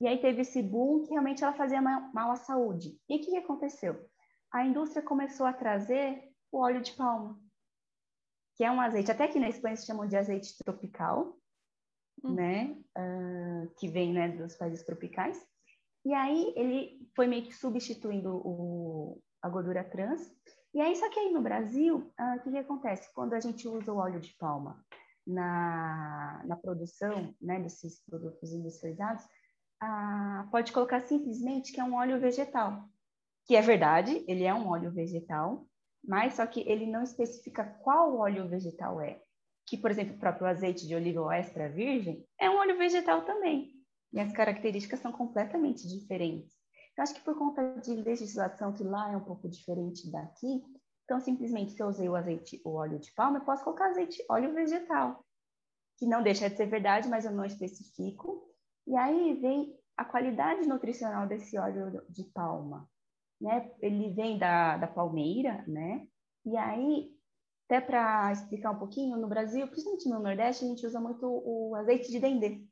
[0.00, 2.98] E aí teve esse boom que realmente ela fazia mal à saúde.
[3.08, 4.04] E o que, que aconteceu?
[4.52, 7.38] A indústria começou a trazer o óleo de palma,
[8.56, 11.38] que é um azeite, até que na Espanha se chamam de azeite tropical,
[12.22, 12.34] hum.
[12.34, 12.76] né?
[12.98, 15.40] Uh, que vem né, dos países tropicais.
[16.04, 20.20] E aí ele foi meio que substituindo o, a gordura trans.
[20.74, 23.12] E aí, só que aí no Brasil, uh, o que, que acontece?
[23.14, 24.84] Quando a gente usa o óleo de palma
[25.26, 29.24] na, na produção né, desses produtos industrializados,
[29.80, 32.88] ah, pode colocar simplesmente que é um óleo vegetal.
[33.46, 35.66] Que é verdade, ele é um óleo vegetal,
[36.04, 39.20] mas só que ele não especifica qual óleo vegetal é.
[39.66, 43.72] Que, por exemplo, o próprio azeite de oliva extra virgem é um óleo vegetal também.
[44.12, 46.52] E as características são completamente diferentes.
[46.96, 50.62] Eu acho que por conta de legislação que lá é um pouco diferente daqui,
[51.12, 54.24] então, simplesmente, se eu usei o azeite, o óleo de palma, eu posso colocar azeite,
[54.30, 55.22] óleo vegetal,
[55.98, 58.50] que não deixa de ser verdade, mas eu não especifico.
[58.86, 62.88] E aí vem a qualidade nutricional desse óleo de palma,
[63.38, 63.70] né?
[63.80, 66.06] Ele vem da, da palmeira, né?
[66.46, 67.10] E aí,
[67.68, 71.74] até para explicar um pouquinho, no Brasil, principalmente no Nordeste, a gente usa muito o
[71.76, 72.64] azeite de dendê.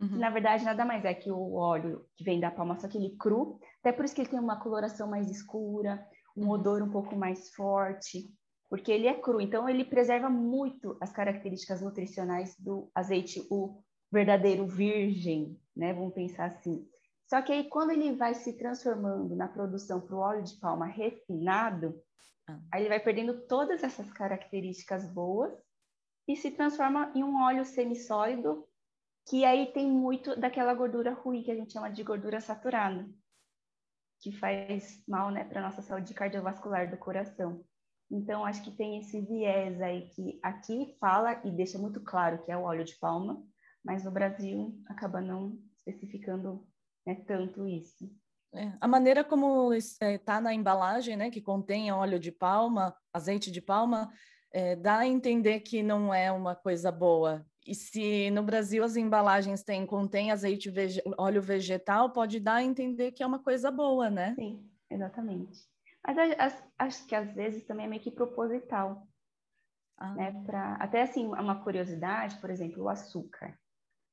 [0.00, 0.16] Uhum.
[0.16, 3.14] na verdade, nada mais é que o óleo que vem da palma, só que ele
[3.16, 3.60] cru.
[3.78, 6.04] Até por isso que ele tem uma coloração mais escura,
[6.36, 8.32] um odor um pouco mais forte,
[8.68, 9.40] porque ele é cru.
[9.40, 15.92] Então, ele preserva muito as características nutricionais do azeite, o verdadeiro virgem, né?
[15.92, 16.86] Vamos pensar assim.
[17.26, 20.86] Só que aí, quando ele vai se transformando na produção para o óleo de palma
[20.86, 22.00] refinado,
[22.48, 22.58] ah.
[22.72, 25.52] aí ele vai perdendo todas essas características boas
[26.26, 28.66] e se transforma em um óleo semissólido,
[29.28, 33.08] que aí tem muito daquela gordura ruim que a gente chama de gordura saturada,
[34.20, 37.64] que faz mal, né, para nossa saúde cardiovascular do coração.
[38.10, 42.50] Então, acho que tem esse viés aí que aqui fala e deixa muito claro que
[42.50, 43.42] é o óleo de palma,
[43.84, 46.66] mas no Brasil acaba não especificando
[47.06, 48.10] né, tanto isso.
[48.52, 52.94] É, a maneira como está é, tá na embalagem, né, que contém óleo de palma,
[53.12, 54.12] azeite de palma,
[54.52, 57.46] é, dá a entender que não é uma coisa boa.
[57.66, 62.62] E se no Brasil as embalagens têm, contém azeite, vege, óleo vegetal, pode dar a
[62.62, 64.34] entender que é uma coisa boa, né?
[64.34, 65.68] Sim, exatamente.
[66.06, 66.16] Mas
[66.78, 69.06] acho que às vezes também é meio que proposital.
[69.98, 70.14] Ah.
[70.14, 70.42] Né?
[70.46, 73.58] Pra, até assim, uma curiosidade, por exemplo, o açúcar.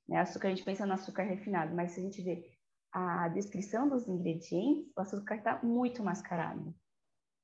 [0.07, 0.19] Né?
[0.19, 2.51] Açúcar, a gente pensa no açúcar refinado, mas se a gente vê
[2.91, 6.75] a descrição dos ingredientes, o açúcar está muito mascarado.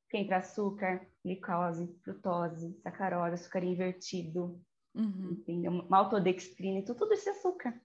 [0.04, 4.62] Porque entra açúcar, glicose, frutose, sacarose, açúcar invertido,
[4.96, 5.32] uhum.
[5.32, 5.72] entendeu?
[5.90, 7.80] maltodextrina, tudo, tudo esse açúcar.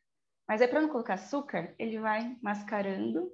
[0.47, 3.31] Mas aí, para não colocar açúcar, ele vai mascarando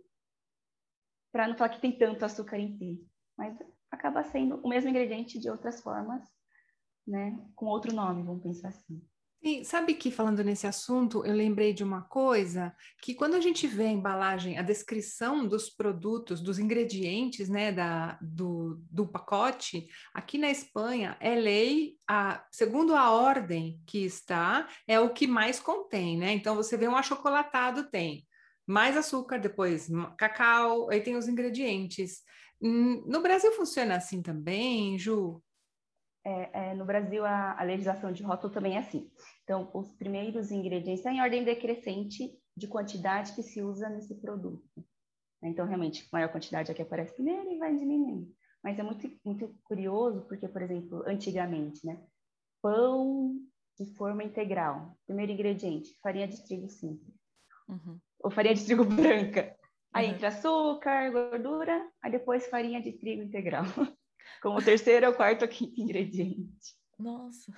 [1.33, 3.09] para não falar que tem tanto açúcar em si.
[3.37, 3.57] Mas
[3.91, 6.23] acaba sendo o mesmo ingrediente de outras formas,
[7.07, 7.39] né?
[7.55, 9.01] Com outro nome, vamos pensar assim.
[9.47, 13.67] E sabe que falando nesse assunto, eu lembrei de uma coisa que quando a gente
[13.67, 20.39] vê a embalagem, a descrição dos produtos, dos ingredientes, né, da, do, do pacote, aqui
[20.39, 26.17] na Espanha é lei, a, segundo a ordem que está, é o que mais contém,
[26.17, 26.33] né?
[26.33, 28.27] Então você vê um achocolatado tem
[28.67, 32.23] mais açúcar, depois cacau, aí tem os ingredientes.
[32.63, 35.43] No Brasil funciona assim também, Ju?
[36.27, 39.11] É, é, no Brasil, a, a, legislação de rótulo também é assim.
[39.45, 44.85] Então, os primeiros ingredientes estão em ordem decrescente de quantidade que se usa nesse produto.
[45.43, 48.35] Então, realmente, maior quantidade é que aparece primeiro e vai diminuindo.
[48.63, 52.03] Mas é muito, muito curioso, porque, por exemplo, antigamente, né?
[52.63, 53.37] Pão
[53.79, 54.97] de forma integral.
[55.07, 57.15] Primeiro ingrediente, farinha de trigo simples.
[57.69, 58.01] Uhum.
[58.21, 59.55] Ou farinha de trigo branca.
[59.93, 60.15] Aí uhum.
[60.15, 63.65] entra açúcar, gordura, aí depois farinha de trigo integral.
[64.41, 66.75] como terceiro ou quarto ou quinto ingrediente.
[66.99, 67.53] Nossa.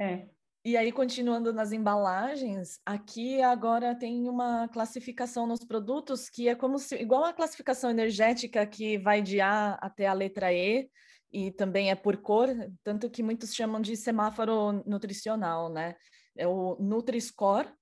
[0.00, 0.28] É.
[0.66, 6.76] E aí, continuando nas embalagens, aqui agora tem uma classificação nos produtos que é como
[6.76, 10.90] se, igual a classificação energética que vai de A até a letra E,
[11.32, 12.48] e também é por cor,
[12.82, 15.94] tanto que muitos chamam de semáforo nutricional, né?
[16.36, 17.72] É o Nutri-Score.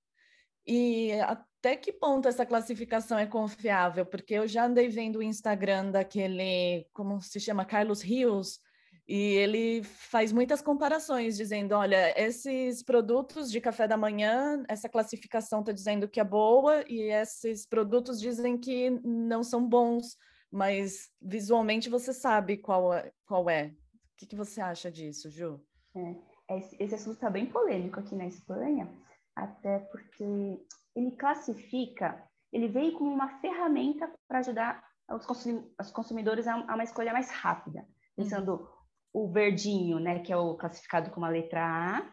[0.66, 4.04] E até que ponto essa classificação é confiável?
[4.04, 8.60] Porque eu já andei vendo o Instagram daquele, como se chama, Carlos Rios,
[9.06, 15.60] e ele faz muitas comparações, dizendo: olha, esses produtos de café da manhã, essa classificação
[15.60, 20.16] está dizendo que é boa, e esses produtos dizem que não são bons,
[20.50, 23.12] mas visualmente você sabe qual é.
[23.26, 23.66] Qual é.
[23.66, 25.60] O que, que você acha disso, Ju?
[25.96, 28.88] É, esse assunto está bem polêmico aqui na Espanha,
[29.36, 30.58] até porque
[30.94, 36.84] ele classifica, ele veio como uma ferramenta para ajudar os, consum os consumidores a, uma
[36.84, 38.24] escolha mais rápida, uhum.
[38.24, 38.74] pensando.
[39.14, 42.12] O verdinho, né, que é o classificado como a letra A,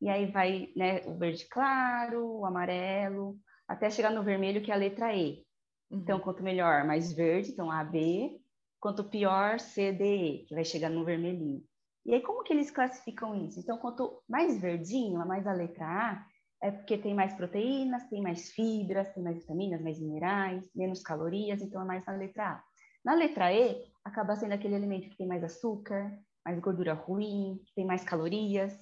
[0.00, 4.74] e aí vai, né, o verde claro, o amarelo, até chegar no vermelho, que é
[4.74, 5.46] a letra E.
[5.88, 6.00] Uhum.
[6.00, 8.40] Então, quanto melhor, mais verde, então A, B,
[8.80, 11.62] quanto pior, C, D, E, que vai chegar no vermelhinho.
[12.04, 13.60] E aí, como que eles classificam isso?
[13.60, 16.26] Então, quanto mais verdinho, mais a letra A,
[16.60, 21.62] é porque tem mais proteínas, tem mais fibras, tem mais vitaminas, mais minerais, menos calorias,
[21.62, 22.64] então é mais na letra A.
[23.06, 27.86] Na letra E, acaba sendo aquele alimento que tem mais açúcar, mais gordura ruim, tem
[27.86, 28.76] mais calorias,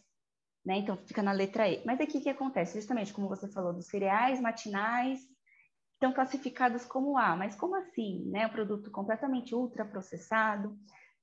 [0.64, 0.78] né?
[0.78, 1.84] Então fica na letra E.
[1.84, 2.80] Mas aqui o que acontece?
[2.80, 5.20] Justamente como você falou, dos cereais matinais
[5.92, 8.46] estão classificados como A, mas como assim, né?
[8.46, 10.74] Um produto completamente ultraprocessado.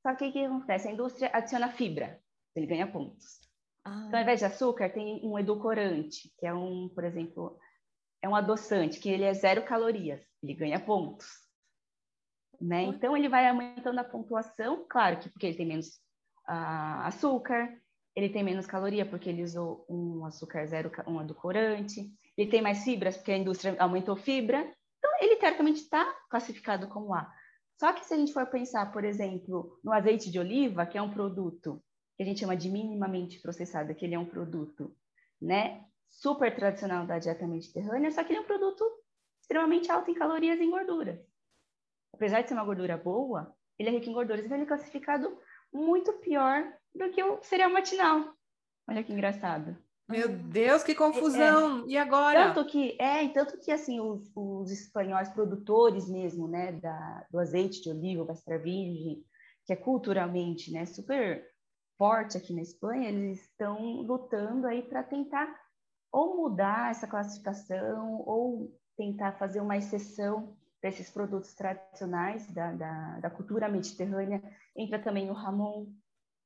[0.03, 0.87] Só que o que acontece?
[0.87, 2.21] A indústria adiciona fibra,
[2.55, 3.39] ele ganha pontos.
[3.83, 4.05] Ah.
[4.09, 7.57] Então, ao invés de açúcar, tem um edulcorante, que é um, por exemplo,
[8.21, 11.40] é um adoçante, que ele é zero calorias, ele ganha pontos.
[12.61, 12.83] Né?
[12.83, 15.95] Então, ele vai aumentando a pontuação, claro que porque ele tem menos
[16.47, 17.75] uh, açúcar,
[18.15, 22.83] ele tem menos caloria porque ele usou um açúcar zero, um edulcorante, ele tem mais
[22.83, 24.59] fibras porque a indústria aumentou fibra,
[24.99, 27.33] então ele teoricamente está classificado como A.
[27.79, 31.01] Só que se a gente for pensar, por exemplo, no azeite de oliva, que é
[31.01, 31.83] um produto
[32.15, 34.95] que a gente chama de minimamente processado, que ele é um produto,
[35.41, 38.83] né, super tradicional da dieta mediterrânea, só que ele é um produto
[39.41, 41.30] extremamente alto em calorias e em gorduras.
[42.13, 45.37] Apesar de ser uma gordura boa, ele é rico em gorduras, então ele é classificado
[45.73, 48.33] muito pior do que o cereal matinal.
[48.87, 49.77] Olha que engraçado.
[50.09, 51.85] Meu Deus, que confusão!
[51.85, 52.53] É, e agora?
[52.53, 57.81] Tanto que, é, tanto que assim, os, os espanhóis produtores mesmo, né, da, do azeite
[57.81, 59.23] de oliva, extra virgem,
[59.65, 61.47] que é culturalmente, né, super
[61.97, 65.55] forte aqui na Espanha, eles estão lutando aí para tentar
[66.11, 73.19] ou mudar essa classificação ou tentar fazer uma exceção para esses produtos tradicionais da, da,
[73.19, 74.41] da, cultura mediterrânea.
[74.75, 75.87] Entra também o ramon.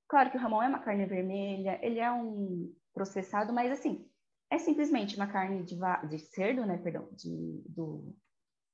[0.08, 4.08] Claro que o ramon é uma carne vermelha, ele é um processado, mas assim,
[4.52, 5.76] é simplesmente uma carne de,
[6.10, 8.14] de cerdo, né, perdão, de, do,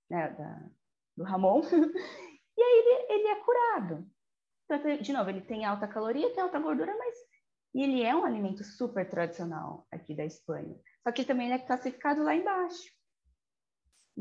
[0.10, 0.70] né, da,
[1.16, 1.62] do ramon,
[2.58, 4.12] e aí ele, ele é curado.
[4.66, 7.16] Então, de novo, ele tem alta caloria, tem alta gordura, mas
[7.74, 10.76] e ele é um alimento super tradicional aqui da Espanha.
[11.04, 13.01] Só que também ele é classificado lá embaixo.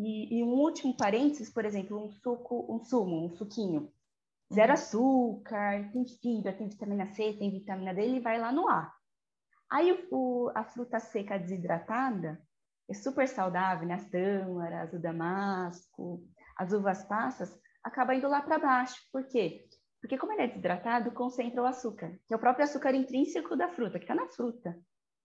[0.02, 3.92] E, e, um último parênteses, por exemplo, um suco, um sumo, um suquinho.
[4.52, 4.72] Zero uhum.
[4.72, 8.90] açúcar, tem fibra, tem vitamina C, tem vitamina D, ele vai lá no A.
[9.70, 12.40] Aí o, a fruta seca desidratada
[12.88, 13.94] é super saudável, né?
[13.94, 18.96] As tâmaras, o damasco, as uvas passas, acaba indo lá para baixo.
[19.12, 19.68] Por quê?
[20.00, 23.68] Porque como ele é desidratado, concentra o açúcar, que é o próprio açúcar intrínseco da
[23.68, 24.74] fruta, que está na fruta.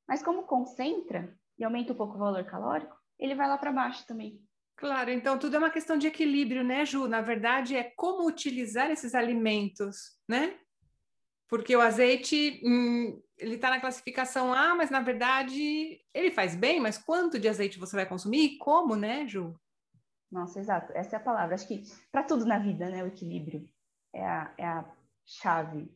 [0.06, 4.06] Mas como concentra e aumenta um pouco o valor calórico, ele vai lá para baixo
[4.06, 4.45] também.
[4.78, 7.08] Claro, então tudo é uma questão de equilíbrio, né, Ju?
[7.08, 10.60] Na verdade, é como utilizar esses alimentos, né?
[11.48, 16.80] Porque o azeite, hum, ele está na classificação A, mas na verdade ele faz bem,
[16.80, 19.56] mas quanto de azeite você vai consumir e como, né, Ju?
[20.32, 20.92] Nossa, exato.
[20.94, 21.56] Essa é a palavra.
[21.56, 23.70] Acho que para tudo na vida, né, o equilíbrio
[24.14, 24.86] é a, é a
[25.26, 25.90] chave,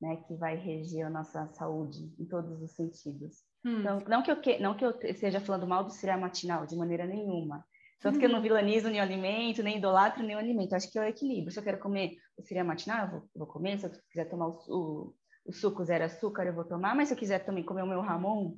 [0.00, 3.44] né, que vai reger a nossa saúde em todos os sentidos.
[3.64, 3.80] Hum.
[3.80, 6.74] Então, não que, eu que, não que eu esteja falando mal do cereal matinal, de
[6.74, 7.64] maneira nenhuma.
[8.00, 10.74] Tanto que eu não vilanizo nenhum alimento, nem idolatro nenhum alimento.
[10.74, 11.50] Acho que é o equilíbrio.
[11.50, 13.78] Se eu quero comer o cereal matinal, eu vou, eu vou comer.
[13.78, 15.14] Se eu quiser tomar o, o,
[15.46, 16.94] o, suco zero açúcar, eu vou tomar.
[16.94, 18.56] Mas se eu quiser também comer o meu ramon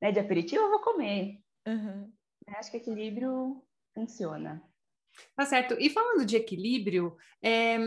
[0.00, 1.40] né, de aperitivo, eu vou comer.
[1.66, 2.10] Uhum.
[2.48, 3.62] Acho que equilíbrio
[3.94, 4.62] funciona.
[5.34, 5.76] Tá certo.
[5.78, 7.78] E falando de equilíbrio, é,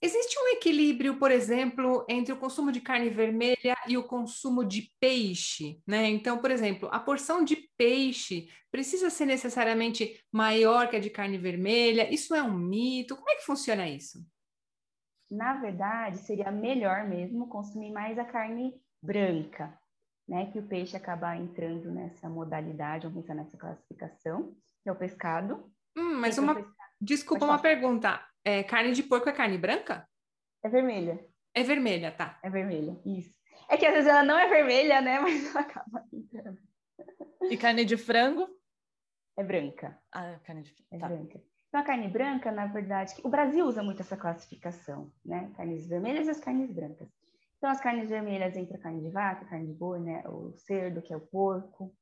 [0.00, 4.94] Existe um equilíbrio, por exemplo, entre o consumo de carne vermelha e o consumo de
[5.00, 6.06] peixe, né?
[6.06, 11.36] Então, por exemplo, a porção de peixe precisa ser necessariamente maior que a de carne
[11.36, 12.12] vermelha?
[12.14, 13.16] Isso é um mito?
[13.16, 14.24] Como é que funciona isso?
[15.28, 19.76] Na verdade, seria melhor mesmo consumir mais a carne branca,
[20.28, 20.48] né?
[20.52, 25.72] Que o peixe acaba entrando nessa modalidade, vamos pensar nessa classificação, que é o pescado.
[25.96, 26.54] Hum, mas uma...
[27.00, 28.20] Desculpa uma pergunta.
[28.44, 30.08] É, carne de porco é carne branca?
[30.62, 31.24] É vermelha.
[31.54, 32.38] É vermelha, tá.
[32.42, 33.32] É vermelha, isso.
[33.68, 35.20] É que às vezes ela não é vermelha, né?
[35.20, 36.58] Mas ela acaba entrando.
[37.50, 38.48] E carne de frango?
[39.36, 39.98] É branca.
[40.12, 40.88] Ah, carne de frango.
[40.90, 41.08] É tá.
[41.08, 41.42] branca.
[41.68, 45.52] Então, a carne branca, na verdade, o Brasil usa muito essa classificação, né?
[45.54, 47.08] Carnes vermelhas e as carnes brancas.
[47.58, 50.22] Então, as carnes vermelhas entra carne de vaca, carne de boi, né?
[50.26, 51.94] O cerdo, que é o porco.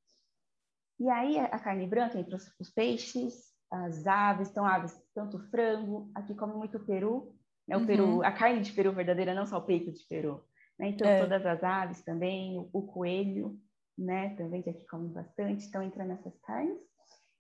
[1.01, 6.11] E aí, a carne branca entra os, os peixes, as aves, então aves, tanto frango,
[6.15, 7.35] aqui come muito peru,
[7.67, 7.77] né?
[7.77, 7.87] O uhum.
[7.87, 10.43] peru, a carne de peru verdadeira, não só o peito de peru,
[10.79, 10.89] né?
[10.89, 11.21] Então é.
[11.21, 13.59] todas as aves também, o, o, coelho,
[13.99, 14.35] né?
[14.37, 16.79] Também que aqui come bastante, então entra nessas carnes.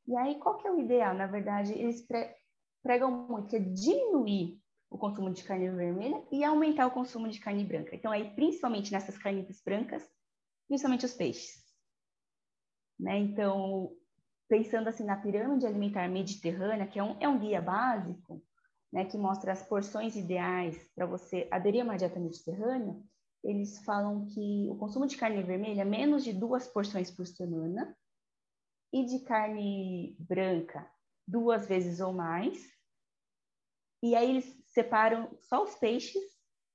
[0.07, 1.15] E aí qual que é o ideal?
[1.15, 2.35] Na verdade, eles pre
[2.83, 7.41] pregam muito que é diminuir o consumo de carne vermelha e aumentar o consumo de
[7.41, 7.95] carne branca.
[7.95, 10.09] Então aí principalmente nessas carnes brancas,
[10.69, 11.67] principalmente os peixes.
[12.99, 13.19] Né?
[13.19, 13.91] Então,
[14.49, 18.43] pensando assim na pirâmide alimentar mediterrânea, que é um, é um guia básico,
[18.93, 22.97] né, que mostra as porções ideais para você aderir a uma dieta mediterrânea,
[23.43, 27.97] eles falam que o consumo de carne vermelha é menos de duas porções por semana
[28.93, 30.89] e de carne branca
[31.27, 32.67] duas vezes ou mais.
[34.03, 36.23] E aí eles separam só os peixes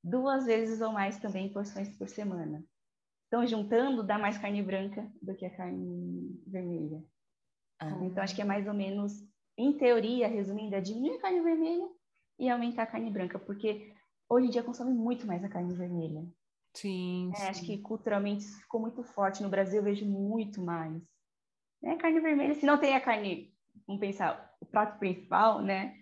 [0.03, 2.63] duas vezes ou mais também porções por semana.
[3.27, 7.01] Então, juntando, dá mais carne branca do que a carne vermelha.
[7.81, 7.97] Ah.
[8.03, 9.11] Então, acho que é mais ou menos,
[9.57, 11.87] em teoria, resumindo, é diminuir a carne vermelha
[12.37, 13.91] e aumentar a carne branca, porque
[14.29, 16.23] hoje em dia consome muito mais a carne vermelha.
[16.75, 17.43] Sim, é, sim.
[17.47, 19.43] Acho que culturalmente isso ficou muito forte.
[19.43, 21.01] No Brasil eu vejo muito mais.
[21.81, 21.97] Né?
[21.97, 23.51] Carne vermelha, se não tem a carne,
[23.87, 25.95] vamos pensar, o prato principal, né?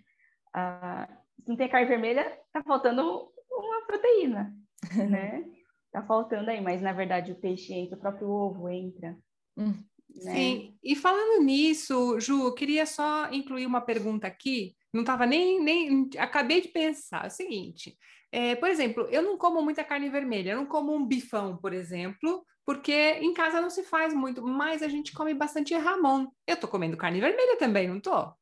[0.54, 1.08] Ah,
[1.42, 4.54] se não tem a carne vermelha, tá faltando uma proteína,
[5.10, 5.44] né?
[5.90, 9.16] Tá faltando aí, mas na verdade o peixe entra, o próprio ovo entra.
[9.56, 9.74] Hum.
[10.16, 10.34] Né?
[10.34, 16.10] Sim, e falando nisso, Ju, queria só incluir uma pergunta aqui, Não estava nem, nem.
[16.18, 17.24] Acabei de pensar.
[17.24, 17.96] É o seguinte:
[18.32, 21.72] é, por exemplo, eu não como muita carne vermelha, eu não como um bifão, por
[21.72, 26.28] exemplo, porque em casa não se faz muito, mas a gente come bastante ramon.
[26.46, 28.32] Eu tô comendo carne vermelha também, não tô?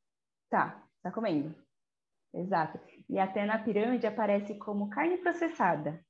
[0.51, 1.55] Tá, tá comendo.
[2.35, 2.79] Exato.
[3.09, 6.05] E até na pirâmide aparece como carne processada.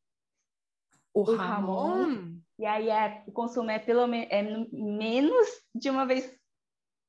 [1.15, 2.05] O, o ramon?
[2.05, 2.39] ramon?
[2.59, 6.29] E aí é, o consumo é pelo me, é menos de uma vez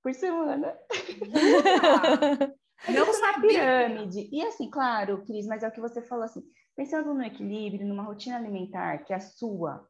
[0.03, 0.77] por semana.
[2.87, 3.49] Não sabia.
[3.49, 4.29] pirâmide.
[4.31, 6.41] E assim, claro, Cris, mas é o que você falou assim,
[6.75, 9.85] pensando no equilíbrio, numa rotina alimentar que é a sua,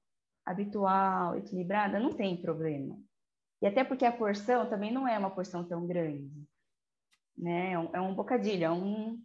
[0.46, 2.98] habitual, equilibrada, não tem problema.
[3.62, 6.32] E até porque a porção também não é uma porção tão grande.
[7.38, 7.74] Né?
[7.74, 9.22] É um, é um bocadilho, é um...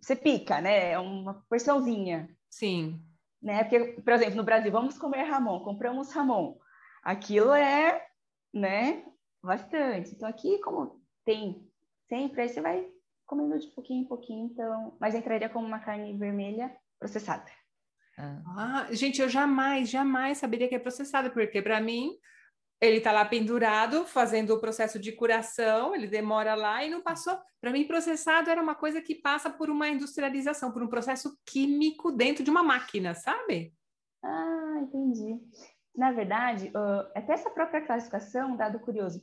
[0.00, 0.90] Você pica, né?
[0.90, 2.28] É uma porçãozinha.
[2.50, 3.00] Sim.
[3.42, 3.64] Né?
[3.64, 6.56] Porque, por exemplo, no Brasil, vamos comer ramon, compramos ramon.
[7.02, 8.06] Aquilo é,
[8.54, 9.04] né?
[9.42, 10.14] Bastante.
[10.14, 11.68] Então, aqui, como tem
[12.08, 12.86] sempre, aí você vai
[13.26, 14.96] comendo de pouquinho em pouquinho, então...
[15.00, 17.50] Mas entraria como uma carne vermelha processada.
[18.18, 18.86] Ah.
[18.90, 22.12] gente, eu jamais, jamais saberia que é processado, porque para mim
[22.82, 27.38] ele está lá pendurado, fazendo o processo de curação, ele demora lá e não passou.
[27.60, 32.10] Para mim, processado era uma coisa que passa por uma industrialização, por um processo químico
[32.10, 33.72] dentro de uma máquina, sabe?
[34.20, 35.40] Ah, entendi.
[35.94, 36.72] Na verdade,
[37.14, 39.22] até essa própria classificação, dado curioso,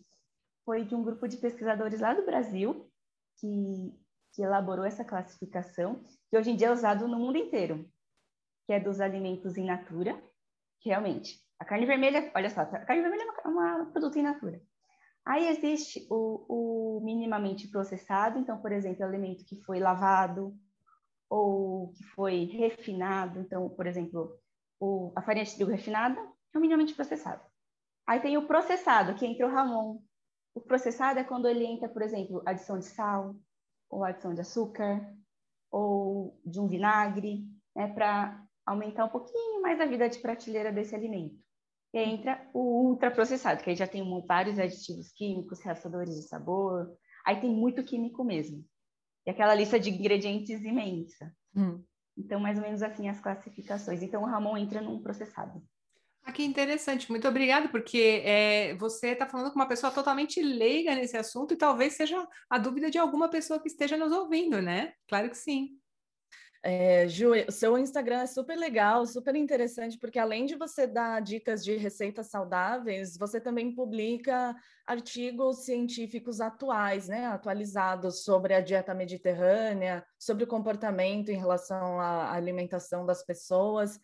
[0.64, 2.90] foi de um grupo de pesquisadores lá do Brasil
[3.40, 3.94] que,
[4.34, 7.92] que elaborou essa classificação, que hoje em dia é usado no mundo inteiro
[8.70, 10.22] que é dos alimentos in natura,
[10.86, 14.62] realmente, a carne vermelha, olha só, a carne vermelha é uma, uma produto in natura.
[15.26, 16.46] Aí existe o,
[16.98, 20.56] o, minimamente processado, então, por exemplo, alimento que foi lavado
[21.30, 24.40] ou que foi refinado, então, por exemplo,
[24.80, 26.20] o, a farinha de trigo refinada
[26.54, 27.44] é o minimamente processado.
[28.08, 30.02] Aí tem o processado, que entra o ramon.
[30.56, 33.36] O processado é quando ele entra, por exemplo, adição de sal,
[33.88, 35.16] ou adição de açúcar,
[35.70, 37.46] ou de um vinagre,
[37.76, 41.49] né, para aumentar um pouquinho mais a vida de prateleira desse alimento.
[41.94, 47.42] E entra o ultraprocessado, que aí já tem vários aditivos químicos, reaçadores de sabor, aí
[47.42, 48.64] tem muito químico mesmo.
[49.26, 51.34] E aquela lista de ingredientes imensa.
[51.56, 51.84] Hum.
[52.18, 54.04] Então, mais ou menos assim as classificações.
[54.04, 55.64] Então, o Ramon entra num processado.
[56.24, 60.94] Ah, que interessante, muito obrigada, porque é, você está falando com uma pessoa totalmente leiga
[60.94, 64.94] nesse assunto e talvez seja a dúvida de alguma pessoa que esteja nos ouvindo, né?
[65.08, 65.70] Claro que sim.
[66.62, 71.64] É, Ju, seu Instagram é super legal, super interessante, porque além de você dar dicas
[71.64, 74.54] de receitas saudáveis, você também publica
[74.86, 82.34] artigos científicos atuais, né, atualizados sobre a dieta mediterrânea, sobre o comportamento em relação à
[82.34, 83.98] alimentação das pessoas.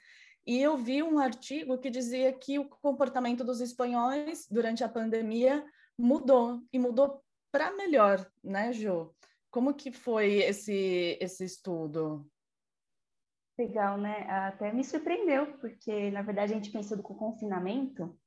[0.48, 5.66] E eu vi um artigo que dizia que o comportamento dos espanhóis durante a pandemia
[5.98, 9.14] mudou, e mudou para melhor, né, Ju?
[9.52, 12.26] Como que foi esse, esse estudo?
[13.58, 14.30] Legal, né?
[14.30, 18.18] Até me surpreendeu, porque na verdade a gente pensando com o confinamento,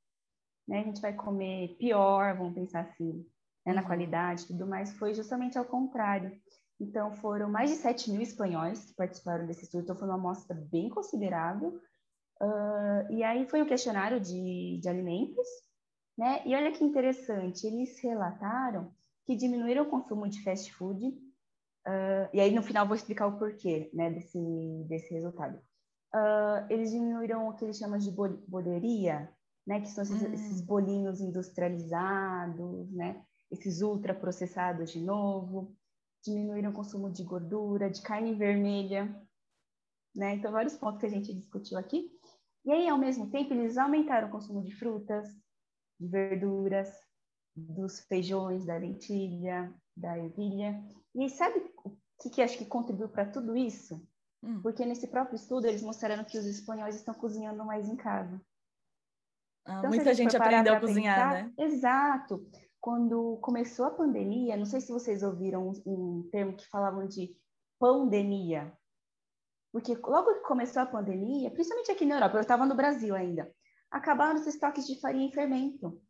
[0.67, 0.79] né?
[0.79, 3.25] A gente vai comer pior, vamos pensar assim,
[3.65, 3.73] né?
[3.73, 3.87] na uhum.
[3.87, 6.31] qualidade tudo mais, foi justamente ao contrário.
[6.79, 10.55] Então foram mais de 7 mil espanhóis que participaram desse estudo, então foi uma amostra
[10.55, 11.79] bem considerável.
[12.41, 15.47] Uh, e aí foi um questionário de, de alimentos,
[16.17, 16.41] né?
[16.45, 18.91] E olha que interessante, eles relataram
[19.25, 21.15] que diminuíram o consumo de fast food
[21.89, 24.39] Uh, e aí no final vou explicar o porquê né, desse,
[24.87, 25.57] desse resultado.
[26.13, 29.27] Uh, eles diminuíram o que eles chamam de boleria,
[29.65, 30.33] né, que são esses, hum.
[30.33, 35.75] esses, bolinhos industrializados, né, esses ultraprocessados de novo,
[36.23, 39.05] diminuíram o consumo de gordura, de carne vermelha,
[40.15, 42.11] né, então vários pontos que a gente discutiu aqui.
[42.65, 45.27] E aí, ao mesmo tempo, eles aumentaram o consumo de frutas,
[45.99, 46.93] de verduras,
[47.55, 50.81] dos feijões, da lentilha, da ervilha.
[51.15, 54.01] E sabe o que, que acho que contribuiu para tudo isso?
[54.41, 54.61] Hum.
[54.61, 58.41] Porque nesse próprio estudo eles mostraram que os espanhóis estão cozinhando mais em casa.
[59.65, 61.53] Ah, então, muita gente, gente aprendeu a cozinhar, pensar, né?
[61.57, 62.49] Exato.
[62.79, 67.35] Quando começou a pandemia, não sei se vocês ouviram um, um termo que falavam de
[67.77, 68.73] pandemia.
[69.71, 73.53] Porque logo que começou a pandemia, principalmente aqui na Europa, eu estava no Brasil ainda,
[73.91, 76.01] acabaram os estoques de farinha e fermento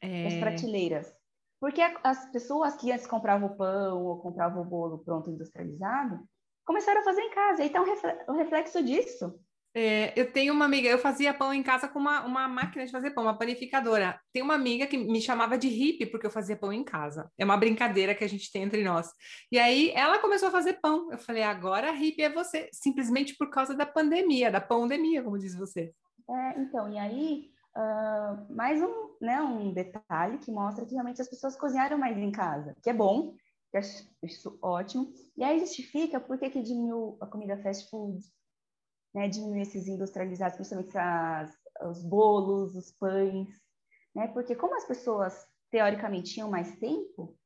[0.00, 0.24] é...
[0.24, 1.17] nas prateleiras.
[1.60, 6.20] Porque as pessoas que antes compravam o pão ou compravam o bolo pronto industrializado,
[6.64, 7.64] começaram a fazer em casa.
[7.64, 7.82] E tá
[8.28, 9.34] um reflexo disso.
[9.74, 12.90] É, eu tenho uma amiga, eu fazia pão em casa com uma, uma máquina de
[12.90, 14.18] fazer pão, uma panificadora.
[14.32, 17.30] Tem uma amiga que me chamava de hippie porque eu fazia pão em casa.
[17.36, 19.10] É uma brincadeira que a gente tem entre nós.
[19.52, 21.12] E aí ela começou a fazer pão.
[21.12, 25.54] Eu falei, agora hippie é você, simplesmente por causa da pandemia, da pandemia, como diz
[25.54, 25.92] você.
[26.28, 31.28] É, então, e aí Uh, mais um, né, um detalhe que mostra que realmente as
[31.28, 33.36] pessoas cozinharam mais em casa, que é bom,
[33.70, 35.12] que acho isso ótimo.
[35.36, 38.18] E aí justifica por que, que diminuiu a comida fast food,
[39.14, 39.28] né?
[39.28, 41.56] Diminuiu esses industrializados, principalmente as,
[41.88, 43.48] os bolos, os pães,
[44.12, 44.26] né?
[44.26, 47.38] Porque como as pessoas teoricamente tinham mais tempo,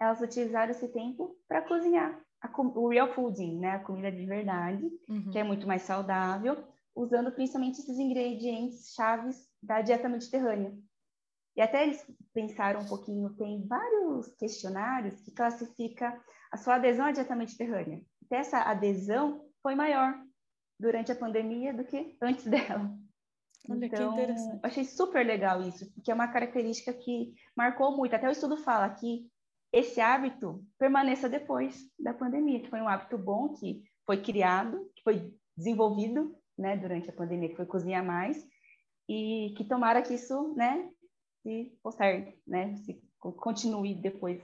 [0.00, 3.72] elas utilizaram esse tempo para cozinhar a, o real fooding, né?
[3.72, 5.30] A comida de verdade, uhum.
[5.32, 6.62] que é muito mais saudável,
[6.94, 10.74] usando principalmente esses ingredientes chaves da dieta mediterrânea.
[11.54, 16.18] E até eles pensaram um pouquinho, tem vários questionários que classifica
[16.50, 18.02] a sua adesão à dieta mediterrânea.
[18.24, 20.14] Até essa adesão foi maior
[20.80, 22.90] durante a pandemia do que antes dela.
[23.70, 24.60] Olha então, que interessante.
[24.62, 28.14] Achei super legal isso, porque é uma característica que marcou muito.
[28.14, 29.30] Até o estudo fala que
[29.72, 35.02] esse hábito permaneça depois da pandemia, que foi um hábito bom que foi criado, que
[35.02, 38.44] foi desenvolvido né, durante a pandemia, que foi cozinhar mais,
[39.12, 40.88] e que tomara que isso né,
[41.42, 44.40] se postergue, né, se continue depois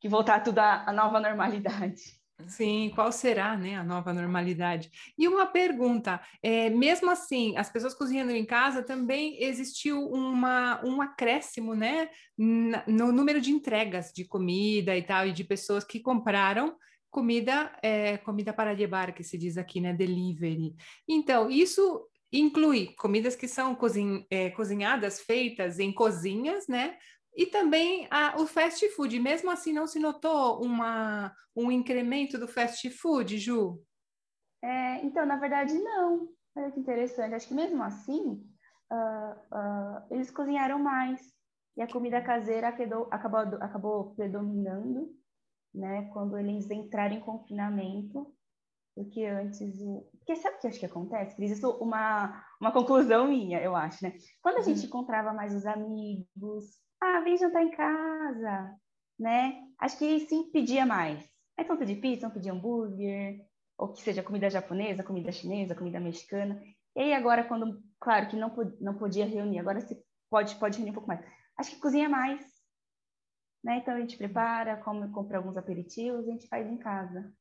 [0.00, 2.02] que voltar tudo à, nova normalidade.
[2.48, 4.90] Sim, qual será, né, a nova normalidade?
[5.18, 11.00] E uma pergunta, é, mesmo assim, as pessoas cozinhando em casa também existiu uma, um
[11.00, 16.76] acréscimo, né, no número de entregas de comida e tal, e de pessoas que compraram
[17.10, 20.74] comida, é, comida para levar, que se diz aqui, né, delivery.
[21.08, 26.98] Então, isso inclui comidas que são cozin é, cozinhadas, feitas em cozinhas, né,
[27.36, 32.48] e também a, o fast food, mesmo assim, não se notou uma, um incremento do
[32.48, 33.78] fast food, Ju?
[34.64, 36.30] É, então, na verdade, não.
[36.56, 37.34] Olha que interessante.
[37.34, 38.42] Acho que mesmo assim,
[38.90, 41.20] uh, uh, eles cozinharam mais.
[41.76, 45.14] E a comida caseira acabou, acabou, acabou predominando,
[45.74, 46.08] né?
[46.14, 48.34] Quando eles entraram em confinamento,
[48.96, 49.78] do que antes.
[49.82, 50.08] O...
[50.26, 51.52] Porque sabe o que acho que acontece, Cris?
[51.52, 54.12] Isso é uma, uma conclusão minha, eu acho, né?
[54.42, 54.86] Quando a gente uhum.
[54.86, 56.64] encontrava mais os amigos,
[57.00, 58.74] ah, vem jantar em casa,
[59.16, 59.62] né?
[59.78, 61.24] Acho que sim pedia mais.
[61.56, 63.38] Então pedir pizza, pedir hambúrguer,
[63.78, 66.60] ou que seja comida japonesa, comida chinesa, comida mexicana.
[66.96, 69.96] E aí agora, quando, claro que não, não podia reunir, agora se
[70.28, 71.24] pode, pode reunir um pouco mais.
[71.56, 72.44] Acho que cozinha mais,
[73.62, 73.76] né?
[73.76, 77.32] Então a gente prepara, come, compra alguns aperitivos, a gente faz em casa.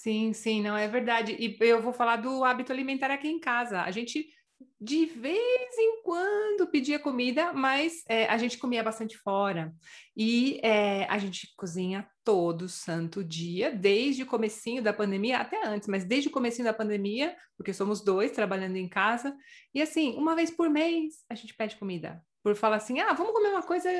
[0.00, 1.36] Sim, sim, não é verdade.
[1.38, 3.82] E eu vou falar do hábito alimentar aqui em casa.
[3.82, 4.28] A gente
[4.80, 9.72] de vez em quando pedia comida, mas é, a gente comia bastante fora.
[10.16, 15.88] E é, a gente cozinha todo santo dia, desde o comecinho da pandemia, até antes,
[15.88, 19.36] mas desde o comecinho da pandemia, porque somos dois trabalhando em casa.
[19.74, 22.24] E assim, uma vez por mês a gente pede comida.
[22.42, 23.90] Por falar assim, ah, vamos comer uma coisa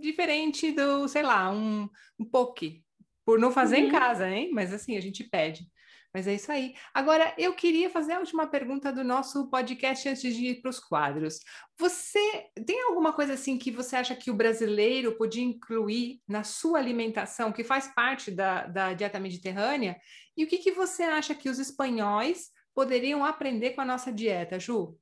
[0.00, 1.88] diferente do, sei lá, um,
[2.18, 2.84] um poke.
[3.30, 3.84] Por não fazer uhum.
[3.84, 4.50] em casa, hein?
[4.52, 5.64] Mas assim, a gente pede.
[6.12, 6.74] Mas é isso aí.
[6.92, 10.80] Agora, eu queria fazer a última pergunta do nosso podcast antes de ir para os
[10.80, 11.38] quadros.
[11.78, 12.18] Você
[12.66, 17.52] tem alguma coisa assim que você acha que o brasileiro podia incluir na sua alimentação,
[17.52, 19.96] que faz parte da, da dieta mediterrânea?
[20.36, 24.58] E o que, que você acha que os espanhóis poderiam aprender com a nossa dieta,
[24.58, 24.98] Ju?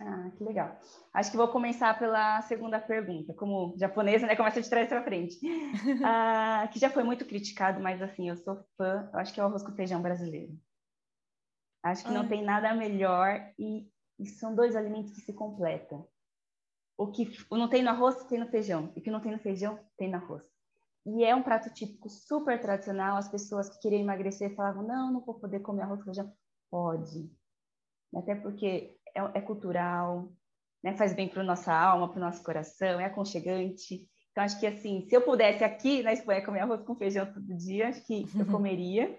[0.00, 0.76] Ah, que legal.
[1.12, 3.32] Acho que vou começar pela segunda pergunta.
[3.34, 4.34] Como japonesa, né?
[4.34, 5.38] Começa de trás para frente.
[6.04, 9.08] ah, que já foi muito criticado, mas assim, eu sou fã.
[9.12, 10.58] Eu acho que é o arroz com feijão brasileiro.
[11.82, 12.14] Acho que ah.
[12.14, 13.88] não tem nada melhor e,
[14.18, 16.08] e, são dois alimentos que se completam.
[16.96, 18.92] O que não tem no arroz, tem no feijão.
[18.96, 20.44] E o que não tem no feijão, tem no arroz.
[21.06, 23.16] E é um prato típico super tradicional.
[23.16, 26.32] As pessoas que queriam emagrecer falavam, não, não vou poder comer arroz com feijão.
[26.70, 27.30] Pode.
[28.16, 30.32] Até porque é, é cultural,
[30.82, 30.94] né?
[30.96, 34.06] faz bem para nossa alma, para o nosso coração, é aconchegante.
[34.30, 37.56] Então, acho que, assim, se eu pudesse aqui na Espanha comer arroz com feijão todo
[37.56, 39.16] dia, acho que eu comeria,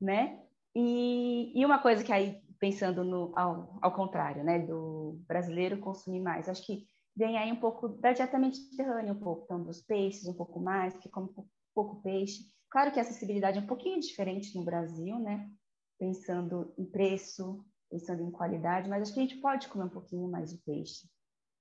[0.00, 0.40] né?
[0.74, 6.20] E, e uma coisa que aí, pensando no, ao, ao contrário, né, do brasileiro consumir
[6.20, 10.28] mais, acho que vem aí um pouco da dieta mediterrânea, um pouco, então, dos peixes,
[10.28, 12.44] um pouco mais, que come um pouco peixe.
[12.70, 15.50] Claro que a acessibilidade é um pouquinho diferente no Brasil, né?
[15.98, 20.26] Pensando em preço, pensando em qualidade, mas acho que a gente pode comer um pouquinho
[20.26, 21.06] mais de peixe,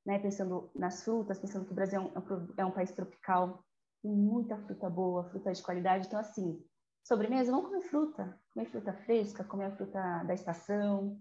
[0.05, 0.17] né?
[0.17, 3.63] Pensando nas frutas, pensando que o Brasil é um, é um país tropical,
[4.01, 6.63] tem muita fruta boa, fruta de qualidade, então assim,
[7.03, 11.19] sobremesa, vamos comer fruta, comer fruta fresca, comer a fruta da estação,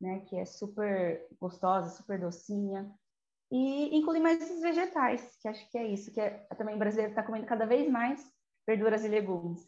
[0.00, 0.20] né?
[0.20, 2.94] Que é super gostosa, super docinha,
[3.50, 7.10] e incluir mais esses vegetais, que acho que é isso, que é, também o brasileiro
[7.10, 8.24] está comendo cada vez mais
[8.64, 9.66] verduras e legumes.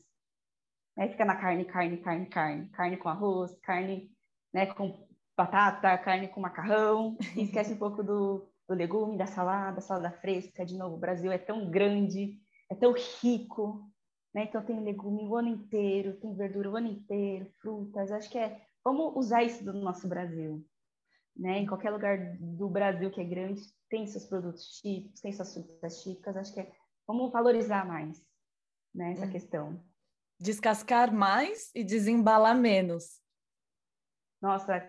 [0.97, 1.09] Né?
[1.09, 4.15] Fica na carne, carne, carne, carne, carne com arroz, carne
[4.53, 10.11] né, com batata, carne com macarrão, esquece um pouco do, do legume, da salada, salada
[10.21, 10.65] fresca.
[10.65, 12.39] De novo, o Brasil é tão grande,
[12.71, 13.91] é tão rico,
[14.35, 14.45] né?
[14.45, 18.13] Então tem legume o ano inteiro, tem verdura o ano inteiro, frutas.
[18.13, 20.65] Acho que é vamos usar isso do nosso Brasil,
[21.37, 21.59] né?
[21.59, 26.03] Em qualquer lugar do Brasil que é grande tem seus produtos típicos, tem suas frutas
[26.03, 26.37] típicas.
[26.37, 26.73] Acho que é
[27.07, 28.23] vamos valorizar mais,
[28.95, 29.31] né, essa hum.
[29.31, 29.85] questão.
[30.39, 33.20] Descascar mais e desembalar menos.
[34.41, 34.83] Nossa,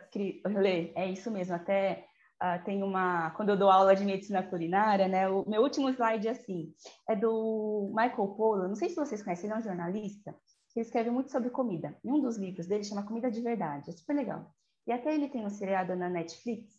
[0.45, 1.55] Lê, é isso mesmo.
[1.55, 2.07] Até
[2.41, 3.31] uh, tem uma.
[3.31, 5.27] Quando eu dou aula de medicina culinária, né?
[5.29, 6.73] O meu último slide é assim:
[7.07, 8.67] é do Michael Pollan.
[8.69, 10.35] Não sei se vocês conhecem, ele é um jornalista
[10.73, 11.97] que escreve muito sobre comida.
[12.03, 13.89] E um dos livros dele chama Comida de Verdade.
[13.89, 14.53] É super legal.
[14.87, 16.73] E até ele tem um seriado na Netflix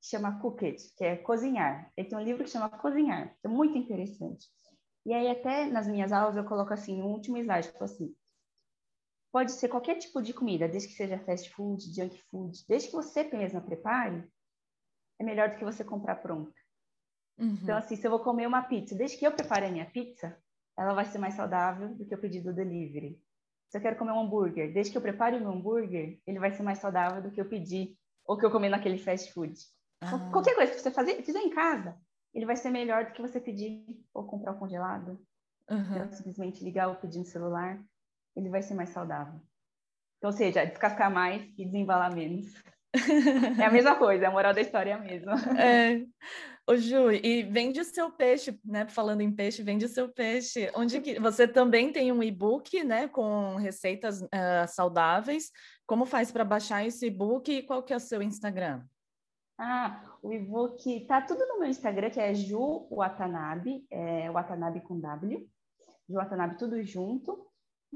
[0.00, 1.92] que chama Cooked, que é cozinhar.
[1.96, 4.46] Ele tem um livro que chama Cozinhar, que é muito interessante.
[5.04, 8.12] E aí, até nas minhas aulas, eu coloco assim, no último slide, tipo assim,
[9.36, 12.94] pode ser qualquer tipo de comida, desde que seja fast food, junk food, desde que
[12.94, 14.26] você mesma prepare,
[15.20, 16.58] é melhor do que você comprar pronta.
[17.38, 17.58] Uhum.
[17.62, 20.34] Então, assim, se eu vou comer uma pizza, desde que eu prepare a minha pizza,
[20.74, 23.20] ela vai ser mais saudável do que eu pedir do delivery.
[23.68, 26.52] Se eu quero comer um hambúrguer, desde que eu prepare o meu hambúrguer, ele vai
[26.52, 29.52] ser mais saudável do que eu pedir ou que eu comer naquele fast food.
[30.00, 30.30] Ah.
[30.32, 31.94] Qualquer coisa que você fazer, fizer em casa,
[32.32, 35.20] ele vai ser melhor do que você pedir ou comprar o congelado.
[35.68, 36.10] Uhum.
[36.10, 37.84] Simplesmente ligar ou pedir no celular,
[38.36, 39.40] ele vai ser mais saudável.
[40.18, 42.52] Então, ou seja, descascar mais e desembalar menos.
[43.58, 45.34] é a mesma coisa, a moral da história é a mesma.
[45.58, 46.04] É.
[46.68, 48.88] Ô Ju, e vende o seu peixe, né?
[48.88, 50.68] Falando em peixe, vende o seu peixe.
[50.74, 53.06] Onde que você também tem um e-book, né?
[53.06, 55.52] Com receitas uh, saudáveis.
[55.86, 58.82] Como faz para baixar esse e-book e qual que é o seu Instagram?
[59.58, 64.98] Ah, o e-book tá tudo no meu Instagram, que é Ju Watanabe, é Watanabe com
[64.98, 65.48] W.
[66.08, 67.45] Ju Watanabe tudo junto.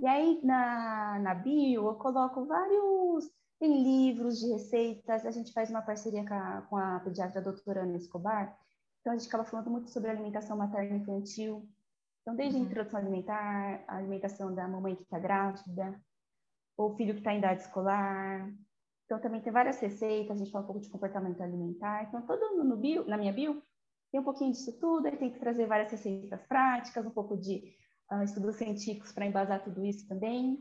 [0.01, 5.68] E aí na, na bio eu coloco vários tem livros de receitas, a gente faz
[5.68, 8.57] uma parceria com a, com a pediatra doutora Ana Escobar,
[9.01, 11.68] então a gente acaba falando muito sobre alimentação materna infantil,
[12.22, 12.62] então desde uhum.
[12.62, 16.01] a introdução alimentar, a alimentação da mamãe que está grávida,
[16.74, 18.51] ou filho que está em idade escolar,
[19.05, 22.64] então também tem várias receitas, a gente fala um pouco de comportamento alimentar, então todo
[22.64, 23.62] no bio, na minha bio
[24.11, 27.74] tem um pouquinho disso tudo, aí tem que trazer várias receitas práticas, um pouco de
[28.12, 30.58] uh, estudos científicos para embasar tudo isso também.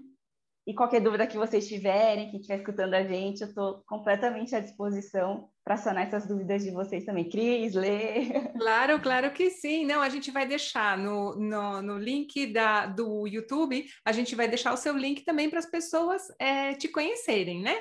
[0.67, 4.59] E qualquer dúvida que vocês tiverem, quem estiver escutando a gente, eu estou completamente à
[4.59, 7.27] disposição para sanar essas dúvidas de vocês também.
[7.27, 8.29] Cris, Lê.
[8.59, 9.85] Claro, claro que sim.
[9.85, 14.47] Não, a gente vai deixar no, no, no link da, do YouTube, a gente vai
[14.47, 17.75] deixar o seu link também para as pessoas é, te conhecerem, né?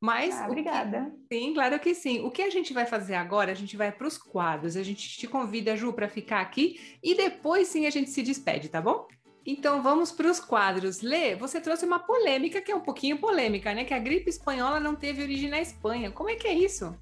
[0.00, 0.34] Mas.
[0.34, 1.12] Ah, obrigada.
[1.28, 2.20] Que, sim, claro que sim.
[2.20, 3.50] O que a gente vai fazer agora?
[3.50, 4.76] A gente vai para os quadros.
[4.76, 8.68] A gente te convida, Ju, para ficar aqui e depois sim a gente se despede,
[8.68, 9.06] tá bom?
[9.44, 11.00] Então vamos para os quadros.
[11.00, 13.84] Lê, você trouxe uma polêmica que é um pouquinho polêmica, né?
[13.84, 16.10] Que a gripe espanhola não teve origem na Espanha.
[16.10, 16.94] Como é que é isso?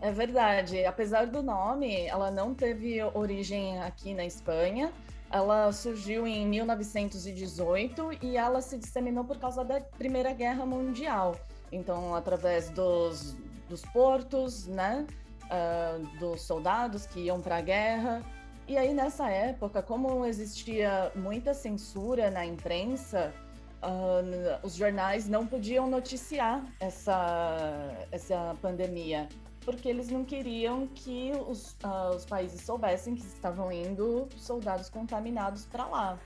[0.00, 0.84] É verdade.
[0.84, 4.92] Apesar do nome, ela não teve origem aqui na Espanha.
[5.30, 11.36] Ela surgiu em 1918 e ela se disseminou por causa da Primeira Guerra Mundial.
[11.72, 13.34] Então, através dos,
[13.68, 15.06] dos portos, né?
[15.44, 18.22] Uh, dos soldados que iam para a guerra
[18.68, 23.34] e aí, nessa época, como existia muita censura na imprensa,
[23.82, 29.28] uh, os jornais não podiam noticiar essa, essa pandemia,
[29.64, 35.66] porque eles não queriam que os, uh, os países soubessem que estavam indo soldados contaminados
[35.66, 36.18] para lá.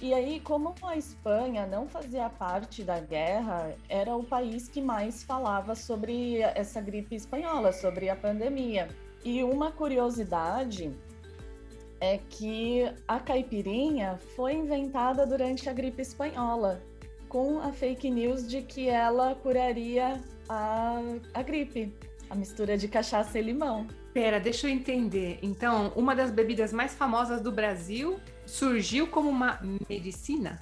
[0.00, 5.22] E aí, como a Espanha não fazia parte da guerra, era o país que mais
[5.22, 8.88] falava sobre essa gripe espanhola, sobre a pandemia.
[9.22, 10.90] E uma curiosidade
[12.00, 16.82] é que a caipirinha foi inventada durante a gripe espanhola,
[17.28, 20.98] com a fake news de que ela curaria a,
[21.34, 21.94] a gripe,
[22.30, 23.86] a mistura de cachaça e limão.
[24.14, 25.38] Pera, deixa eu entender.
[25.42, 28.18] Então, uma das bebidas mais famosas do Brasil
[28.50, 30.60] surgiu como uma medicina?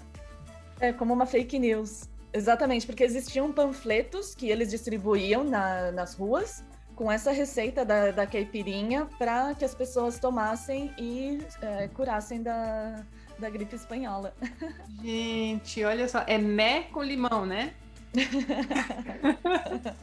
[0.80, 2.08] É, como uma fake news.
[2.32, 6.62] Exatamente, porque existiam panfletos que eles distribuíam na, nas ruas
[6.94, 13.02] com essa receita da, da caipirinha para que as pessoas tomassem e é, curassem da,
[13.38, 14.34] da gripe espanhola.
[15.02, 17.72] Gente, olha só, é mé com limão, né?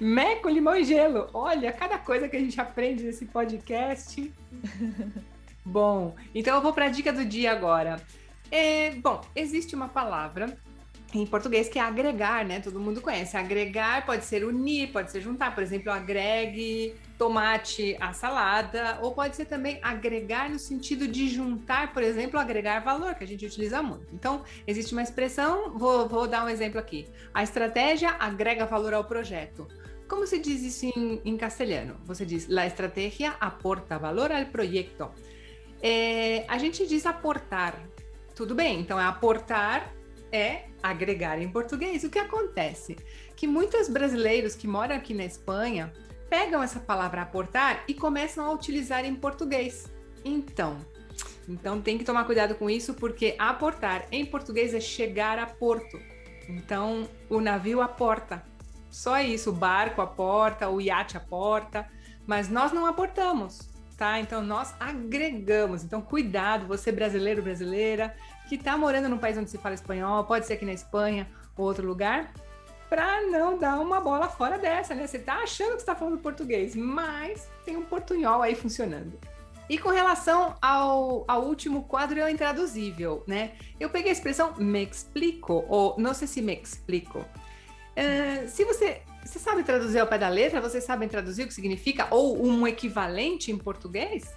[0.00, 1.28] mé com limão e gelo.
[1.34, 4.32] Olha, cada coisa que a gente aprende nesse podcast.
[5.66, 8.00] bom, então eu vou para a dica do dia agora.
[8.50, 10.56] É, bom, existe uma palavra
[11.14, 12.60] em português, que é agregar, né?
[12.60, 13.36] Todo mundo conhece.
[13.36, 15.54] Agregar pode ser unir, pode ser juntar.
[15.54, 21.92] Por exemplo, agregue tomate à salada, ou pode ser também agregar no sentido de juntar,
[21.92, 24.06] por exemplo, agregar valor, que a gente utiliza muito.
[24.12, 27.08] Então, existe uma expressão, vou, vou dar um exemplo aqui.
[27.32, 29.66] A estratégia agrega valor ao projeto.
[30.06, 31.96] Como se diz isso em, em castelhano?
[32.04, 35.10] Você diz, la estratégia aporta valor al proyecto.
[35.82, 37.78] É, a gente diz aportar.
[38.34, 39.94] Tudo bem, então aportar
[40.32, 42.04] é agregar em português.
[42.04, 42.96] O que acontece?
[43.34, 45.92] Que muitos brasileiros que moram aqui na Espanha
[46.28, 49.90] pegam essa palavra aportar e começam a utilizar em português.
[50.24, 50.78] Então,
[51.48, 55.98] Então tem que tomar cuidado com isso, porque aportar em português é chegar a porto.
[56.48, 58.44] Então o navio aporta.
[58.90, 61.88] Só isso, o barco aporta, o iate aporta,
[62.26, 64.20] mas nós não aportamos, tá?
[64.20, 65.82] Então nós agregamos.
[65.82, 68.14] Então cuidado, você brasileiro, brasileira,
[68.48, 71.64] que está morando num país onde se fala espanhol, pode ser aqui na Espanha ou
[71.64, 72.32] outro lugar,
[72.88, 75.06] para não dar uma bola fora dessa, né?
[75.06, 79.18] Você tá achando que está falando português, mas tem um portunhol aí funcionando.
[79.68, 83.52] E com relação ao, ao último quadro, é intraduzível, né?
[83.80, 87.24] Eu peguei a expressão me explico, ou não sei se me explico.
[87.96, 91.54] Uh, se você, você sabe traduzir ao pé da letra, você sabe traduzir o que
[91.54, 94.34] significa, ou um equivalente em português?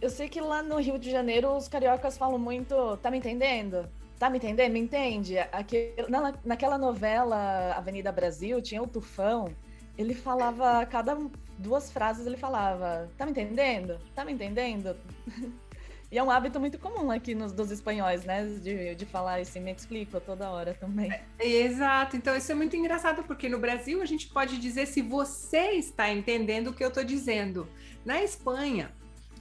[0.00, 3.86] Eu sei que lá no Rio de Janeiro os cariocas falam muito, tá me entendendo?
[4.18, 4.72] Tá me entendendo?
[4.72, 5.38] Me entende?
[5.38, 9.54] Aqui, na, naquela novela Avenida Brasil tinha o Tufão,
[9.98, 11.18] ele falava, cada
[11.58, 13.98] duas frases ele falava, tá me entendendo?
[14.14, 14.96] Tá me entendendo?
[16.10, 18.44] E é um hábito muito comum aqui nos dos espanhóis, né?
[18.44, 21.12] De, de falar esse me explico toda hora também.
[21.38, 22.16] É, exato.
[22.16, 26.10] Então isso é muito engraçado, porque no Brasil a gente pode dizer se você está
[26.10, 27.68] entendendo o que eu estou dizendo.
[28.04, 28.90] Na Espanha,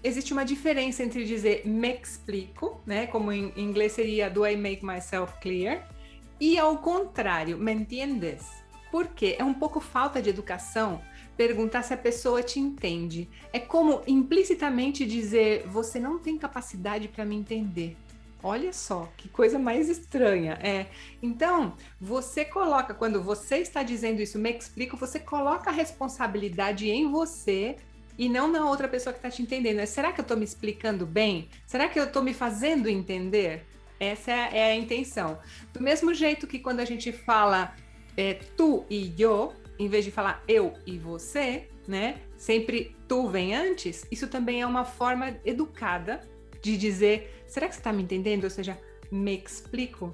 [0.03, 3.07] existe uma diferença entre dizer me explico, né?
[3.07, 5.87] Como em inglês seria do I make myself clear?
[6.39, 8.47] E ao contrário, me entiendes?
[8.91, 11.01] Porque é um pouco falta de educação
[11.39, 13.29] perguntar se a pessoa te entende.
[13.53, 17.95] É como implicitamente dizer você não tem capacidade para me entender.
[18.43, 20.59] Olha só, que coisa mais estranha.
[20.61, 20.87] É.
[21.23, 27.09] Então, você coloca, quando você está dizendo isso, me explico, você coloca a responsabilidade em
[27.09, 27.77] você
[28.17, 29.79] e não na outra pessoa que está te entendendo.
[29.79, 31.47] É, será que eu estou me explicando bem?
[31.65, 33.65] Será que eu estou me fazendo entender?
[33.97, 35.39] Essa é, a intenção.
[35.71, 37.73] Do mesmo jeito que quando a gente fala
[38.17, 42.21] é, tu e eu, em vez de falar eu e você, né?
[42.37, 44.05] Sempre tu vem antes.
[44.11, 46.21] Isso também é uma forma educada
[46.61, 48.43] de dizer: será que você está me entendendo?
[48.43, 48.77] Ou seja,
[49.09, 50.13] me explico.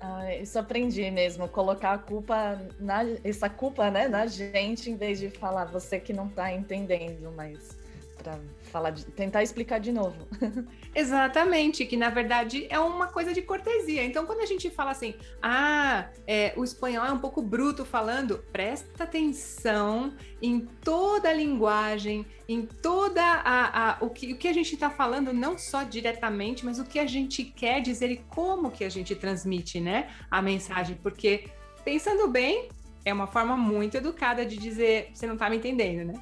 [0.00, 5.18] Ah, isso aprendi mesmo, colocar a culpa na essa culpa, né, na gente, em vez
[5.18, 7.78] de falar você que não está entendendo, mas
[8.18, 8.38] para
[8.74, 10.26] falar, de, tentar explicar de novo.
[10.92, 14.04] Exatamente, que na verdade é uma coisa de cortesia.
[14.04, 18.44] Então, quando a gente fala assim, ah, é, o espanhol é um pouco bruto falando,
[18.52, 20.12] presta atenção
[20.42, 24.90] em toda a linguagem, em toda a, a o, que, o que a gente está
[24.90, 28.88] falando, não só diretamente, mas o que a gente quer dizer e como que a
[28.88, 31.48] gente transmite, né, a mensagem, porque
[31.84, 32.68] pensando bem,
[33.04, 36.14] é uma forma muito educada de dizer, você não está me entendendo, né?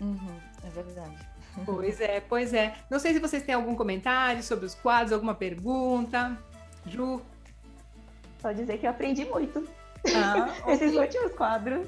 [0.00, 1.31] Uhum, é verdade.
[1.64, 2.74] Pois é, pois é.
[2.90, 6.36] Não sei se vocês têm algum comentário sobre os quadros, alguma pergunta.
[6.86, 7.20] Ju?
[8.40, 9.68] Só dizer que eu aprendi muito.
[10.14, 11.86] Ah, Esses últimos quadros.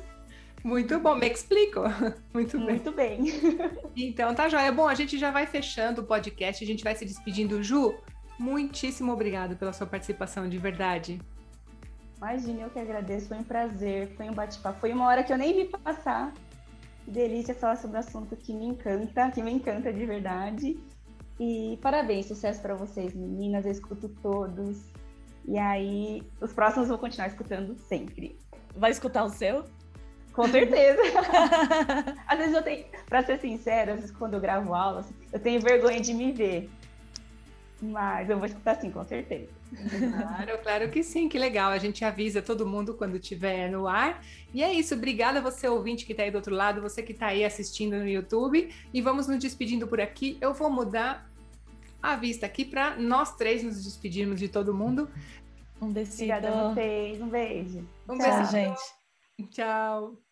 [0.63, 1.81] Muito bom, me explico.
[2.33, 2.69] Muito bem.
[2.69, 3.25] Muito bem.
[3.97, 4.73] Então tá joia.
[4.73, 7.63] Bom, a gente já vai fechando o podcast, a gente vai se despedindo.
[7.63, 7.95] Ju,
[8.39, 11.21] muitíssimo obrigado pela sua participação, de verdade.
[12.17, 14.81] Imagina, eu que agradeço, foi um prazer, foi um bate-papo.
[14.81, 16.33] Foi uma hora que eu nem vi passar.
[17.05, 20.79] Que delícia falar sobre um assunto que me encanta, que me encanta de verdade.
[21.39, 23.67] E parabéns, sucesso para vocês, meninas.
[23.67, 24.81] Eu escuto todos.
[25.47, 28.39] E aí, os próximos eu vou continuar escutando sempre.
[28.75, 29.65] Vai escutar o seu?
[30.33, 31.01] Com certeza.
[32.27, 35.61] às vezes eu tenho, para ser sincera, às vezes quando eu gravo aulas, eu tenho
[35.61, 36.71] vergonha de me ver.
[37.81, 39.51] Mas eu vou escutar sim, com certeza.
[39.75, 41.71] Claro, claro que sim, que legal.
[41.71, 44.23] A gente avisa todo mundo quando estiver no ar.
[44.53, 47.27] E é isso, obrigada você ouvinte que está aí do outro lado, você que está
[47.27, 48.73] aí assistindo no YouTube.
[48.93, 50.39] E vamos nos despedindo por aqui.
[50.41, 51.29] Eu vou mudar
[52.03, 55.09] a vista aqui para nós três nos despedirmos de todo mundo.
[55.81, 56.13] Um beijo.
[56.13, 57.89] Obrigada a vocês, um beijo.
[58.09, 59.51] Um Tchau, beijo, gente.
[59.51, 60.24] Tchau.